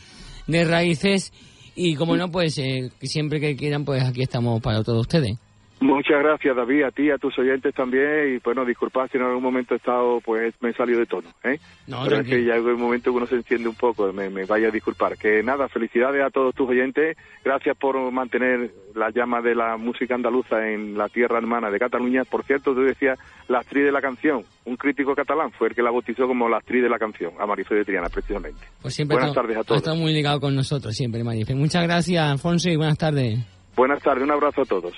de 0.46 0.66
raíces 0.66 1.34
y 1.74 1.96
como 1.96 2.16
no, 2.16 2.30
pues 2.30 2.60
eh, 2.60 2.92
siempre 3.02 3.40
que 3.40 3.56
quieran, 3.56 3.84
pues 3.84 4.04
aquí 4.04 4.22
estamos 4.22 4.62
para 4.62 4.84
todos 4.84 5.02
ustedes. 5.02 5.36
Muchas 5.82 6.20
gracias, 6.20 6.56
David, 6.56 6.84
a 6.84 6.92
ti, 6.92 7.10
a 7.10 7.18
tus 7.18 7.36
oyentes 7.40 7.74
también. 7.74 8.36
Y 8.36 8.38
bueno, 8.38 8.64
disculpad 8.66 9.08
si 9.12 9.18
en 9.18 9.24
algún 9.24 9.42
momento 9.42 9.74
he 9.74 9.78
estado, 9.78 10.22
pues 10.24 10.54
me 10.62 10.70
he 10.70 10.74
salido 10.74 11.00
de 11.00 11.08
tono. 11.08 11.28
¿eh? 11.44 11.58
No, 11.88 12.04
Pero 12.04 12.18
es 12.22 12.28
que 12.28 12.46
ya 12.46 12.54
hay 12.54 12.60
un 12.60 12.80
momento 12.80 13.10
que 13.12 13.18
uno 13.18 13.26
se 13.26 13.34
enciende 13.36 13.68
un 13.68 13.74
poco, 13.74 14.14
me, 14.14 14.30
me 14.30 14.46
vaya 14.46 14.68
a 14.68 14.72
disculpar. 14.72 15.18
Que 15.18 15.42
nada, 15.42 15.68
felicidades 15.70 16.24
a 16.24 16.30
todos 16.30 16.54
tus 16.54 16.70
oyentes. 16.70 17.18
Gracias 17.44 17.76
por 17.78 18.00
mantener 18.12 18.70
la 18.94 19.10
llama 19.10 19.42
de 19.42 19.56
la 19.56 19.76
música 19.78 20.14
andaluza 20.14 20.70
en 20.70 20.96
la 20.96 21.10
tierra 21.10 21.40
hermana 21.40 21.72
de 21.72 21.80
Cataluña. 21.80 22.26
Por 22.26 22.44
cierto, 22.46 22.76
tú 22.76 22.82
decías 22.82 23.18
la 23.48 23.58
actriz 23.60 23.84
de 23.84 23.92
la 23.92 24.02
canción. 24.02 24.44
Un 24.66 24.76
crítico 24.78 25.16
catalán 25.16 25.50
fue 25.52 25.70
el 25.70 25.74
que 25.76 25.82
la 25.82 25.90
bautizó 25.90 26.28
como 26.28 26.48
la 26.48 26.58
actriz 26.58 26.84
de 26.84 26.90
la 26.90 27.00
canción, 27.00 27.32
a 27.40 27.48
Marifé 27.48 27.74
de 27.74 27.86
Triana, 27.86 28.10
precisamente. 28.10 28.60
Pues 28.84 28.94
siempre 28.94 29.16
Buenas 29.16 29.32
está- 29.32 29.42
tardes 29.42 29.58
a 29.58 29.64
todos. 29.64 29.78
estado 29.82 29.98
muy 29.98 30.14
ligado 30.14 30.40
con 30.40 30.54
nosotros, 30.56 30.94
siempre, 30.96 31.24
Marifé. 31.24 31.56
Muchas 31.56 31.82
gracias, 31.82 32.24
Alfonso, 32.24 32.70
y 32.70 32.76
buenas 32.76 33.00
tardes. 33.00 33.40
Buenas 33.76 34.00
tardes, 34.04 34.24
un 34.24 34.32
abrazo 34.32 34.62
a 34.62 34.66
todos. 34.66 34.94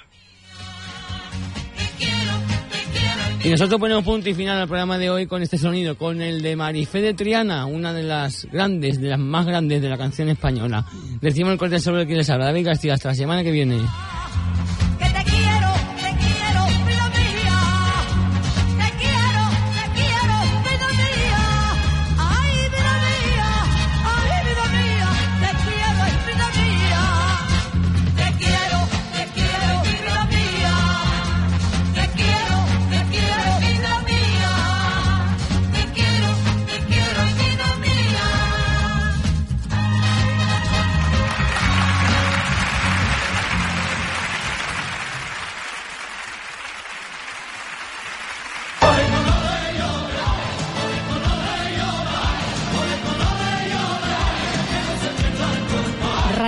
Y 3.43 3.49
nosotros 3.49 3.77
ponemos 3.77 4.05
punto 4.05 4.29
y 4.29 4.33
final 4.33 4.57
al 4.61 4.67
programa 4.69 4.97
de 4.97 5.09
hoy 5.09 5.27
con 5.27 5.41
este 5.41 5.57
sonido, 5.57 5.97
con 5.97 6.21
el 6.21 6.41
de 6.41 6.55
Marifé 6.55 7.01
de 7.01 7.13
Triana, 7.13 7.65
una 7.65 7.91
de 7.91 8.03
las 8.03 8.45
grandes, 8.45 9.01
de 9.01 9.09
las 9.09 9.19
más 9.19 9.45
grandes 9.45 9.81
de 9.81 9.89
la 9.89 9.97
canción 9.97 10.29
española. 10.29 10.85
Decimos 11.19 11.51
el 11.51 11.57
corte 11.57 11.79
sobre 11.79 12.03
el 12.03 12.07
que 12.07 12.15
les 12.15 12.29
habla 12.29 12.45
David 12.45 12.67
García. 12.67 12.93
Hasta 12.93 13.09
la 13.09 13.15
semana 13.15 13.43
que 13.43 13.51
viene. 13.51 13.81